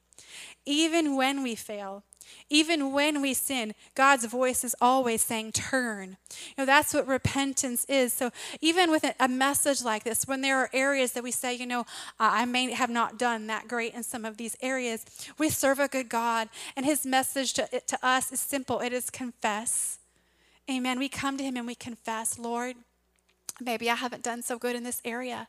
Even 0.64 1.16
when 1.16 1.42
we 1.42 1.54
fail, 1.54 2.04
even 2.48 2.92
when 2.92 3.22
we 3.22 3.34
sin, 3.34 3.74
God's 3.94 4.24
voice 4.26 4.64
is 4.64 4.76
always 4.80 5.22
saying, 5.22 5.52
turn. 5.52 6.16
You 6.30 6.54
know, 6.58 6.66
that's 6.66 6.94
what 6.94 7.06
repentance 7.06 7.84
is. 7.86 8.12
So 8.12 8.30
even 8.60 8.90
with 8.90 9.04
a 9.18 9.28
message 9.28 9.82
like 9.82 10.04
this, 10.04 10.26
when 10.26 10.40
there 10.40 10.58
are 10.58 10.70
areas 10.72 11.12
that 11.12 11.22
we 11.22 11.30
say, 11.30 11.54
you 11.54 11.66
know, 11.66 11.84
I 12.18 12.44
may 12.44 12.72
have 12.72 12.90
not 12.90 13.18
done 13.18 13.46
that 13.48 13.68
great 13.68 13.94
in 13.94 14.02
some 14.02 14.24
of 14.24 14.36
these 14.36 14.56
areas, 14.60 15.04
we 15.38 15.48
serve 15.48 15.78
a 15.78 15.88
good 15.88 16.08
God. 16.08 16.48
And 16.76 16.86
his 16.86 17.06
message 17.06 17.54
to, 17.54 17.66
to 17.86 17.98
us 18.06 18.32
is 18.32 18.40
simple 18.40 18.80
it 18.80 18.92
is 18.92 19.10
confess. 19.10 19.98
Amen. 20.70 20.98
We 20.98 21.08
come 21.08 21.36
to 21.38 21.44
him 21.44 21.56
and 21.56 21.66
we 21.66 21.74
confess, 21.74 22.38
Lord, 22.38 22.76
maybe 23.60 23.90
I 23.90 23.96
haven't 23.96 24.22
done 24.22 24.42
so 24.42 24.58
good 24.58 24.76
in 24.76 24.84
this 24.84 25.00
area. 25.04 25.48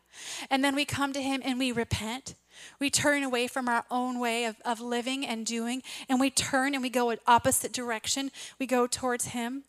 And 0.49 0.63
then 0.63 0.75
we 0.75 0.85
come 0.85 1.13
to 1.13 1.21
him 1.21 1.41
and 1.43 1.59
we 1.59 1.71
repent. 1.71 2.35
We 2.79 2.89
turn 2.89 3.23
away 3.23 3.47
from 3.47 3.67
our 3.67 3.85
own 3.89 4.19
way 4.19 4.45
of, 4.45 4.57
of 4.65 4.79
living 4.79 5.25
and 5.25 5.45
doing, 5.45 5.83
and 6.09 6.19
we 6.19 6.29
turn 6.29 6.73
and 6.73 6.83
we 6.83 6.89
go 6.89 7.09
an 7.09 7.19
opposite 7.27 7.73
direction. 7.73 8.31
We 8.59 8.65
go 8.65 8.87
towards 8.87 9.25
Him. 9.25 9.63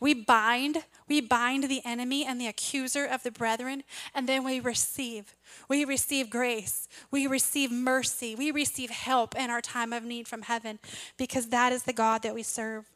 We 0.00 0.14
bind, 0.14 0.84
we 1.08 1.20
bind 1.20 1.64
the 1.64 1.82
enemy 1.84 2.24
and 2.24 2.40
the 2.40 2.46
accuser 2.46 3.04
of 3.04 3.22
the 3.22 3.30
brethren, 3.30 3.84
and 4.14 4.28
then 4.28 4.44
we 4.44 4.60
receive. 4.60 5.34
We 5.68 5.84
receive 5.84 6.30
grace. 6.30 6.88
We 7.10 7.26
receive 7.26 7.70
mercy. 7.70 8.34
We 8.34 8.50
receive 8.50 8.90
help 8.90 9.34
in 9.34 9.50
our 9.50 9.60
time 9.60 9.92
of 9.92 10.04
need 10.04 10.28
from 10.28 10.42
heaven 10.42 10.78
because 11.16 11.48
that 11.48 11.72
is 11.72 11.84
the 11.84 11.92
God 11.92 12.22
that 12.22 12.34
we 12.34 12.42
serve. 12.42 12.86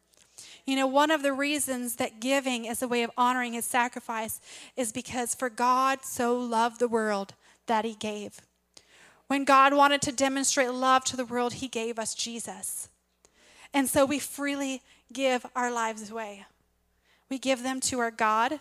You 0.67 0.77
know, 0.77 0.87
one 0.87 1.11
of 1.11 1.23
the 1.23 1.33
reasons 1.33 1.97
that 1.97 2.21
giving 2.21 2.65
is 2.65 2.83
a 2.83 2.89
way 2.89 3.03
of 3.03 3.11
honoring 3.17 3.53
his 3.53 3.65
sacrifice 3.65 4.41
is 4.77 4.93
because 4.93 5.35
for 5.35 5.49
God 5.49 6.01
so 6.03 6.37
loved 6.37 6.81
the 6.81 6.89
world 6.89 7.35
that 7.67 7.85
he 7.85 7.95
gave. 7.95 8.41
When 9.35 9.43
God 9.43 9.75
wanted 9.75 10.01
to 10.03 10.13
demonstrate 10.13 10.71
love 10.71 11.03
to 11.07 11.17
the 11.17 11.25
world, 11.25 11.55
He 11.55 11.67
gave 11.67 11.99
us 11.99 12.15
Jesus. 12.15 12.89
And 13.73 13.89
so 13.89 14.07
we 14.07 14.21
freely 14.21 14.81
give 15.13 15.45
our 15.57 15.73
lives 15.73 16.09
away. 16.09 16.45
We 17.29 17.41
give 17.41 17.65
them 17.65 17.81
to 17.81 17.99
our 17.99 18.13
God. 18.13 18.61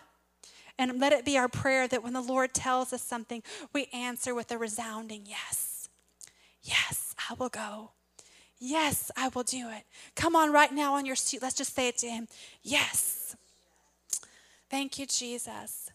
And 0.76 0.98
let 0.98 1.12
it 1.12 1.24
be 1.24 1.38
our 1.38 1.46
prayer 1.46 1.86
that 1.86 2.02
when 2.02 2.12
the 2.12 2.20
Lord 2.20 2.54
tells 2.54 2.92
us 2.92 3.02
something, 3.02 3.40
we 3.72 3.86
answer 3.92 4.34
with 4.34 4.50
a 4.50 4.58
resounding 4.58 5.22
yes. 5.26 5.88
Yes, 6.60 7.14
I 7.30 7.34
will 7.34 7.50
go. 7.50 7.92
Yes, 8.58 9.12
I 9.16 9.28
will 9.28 9.44
do 9.44 9.70
it. 9.70 9.84
Come 10.16 10.34
on, 10.34 10.52
right 10.52 10.72
now 10.72 10.94
on 10.94 11.06
your 11.06 11.14
seat. 11.14 11.40
Let's 11.40 11.54
just 11.54 11.76
say 11.76 11.86
it 11.86 11.98
to 11.98 12.08
Him. 12.08 12.26
Yes. 12.64 13.36
Thank 14.68 14.98
you, 14.98 15.06
Jesus. 15.06 15.92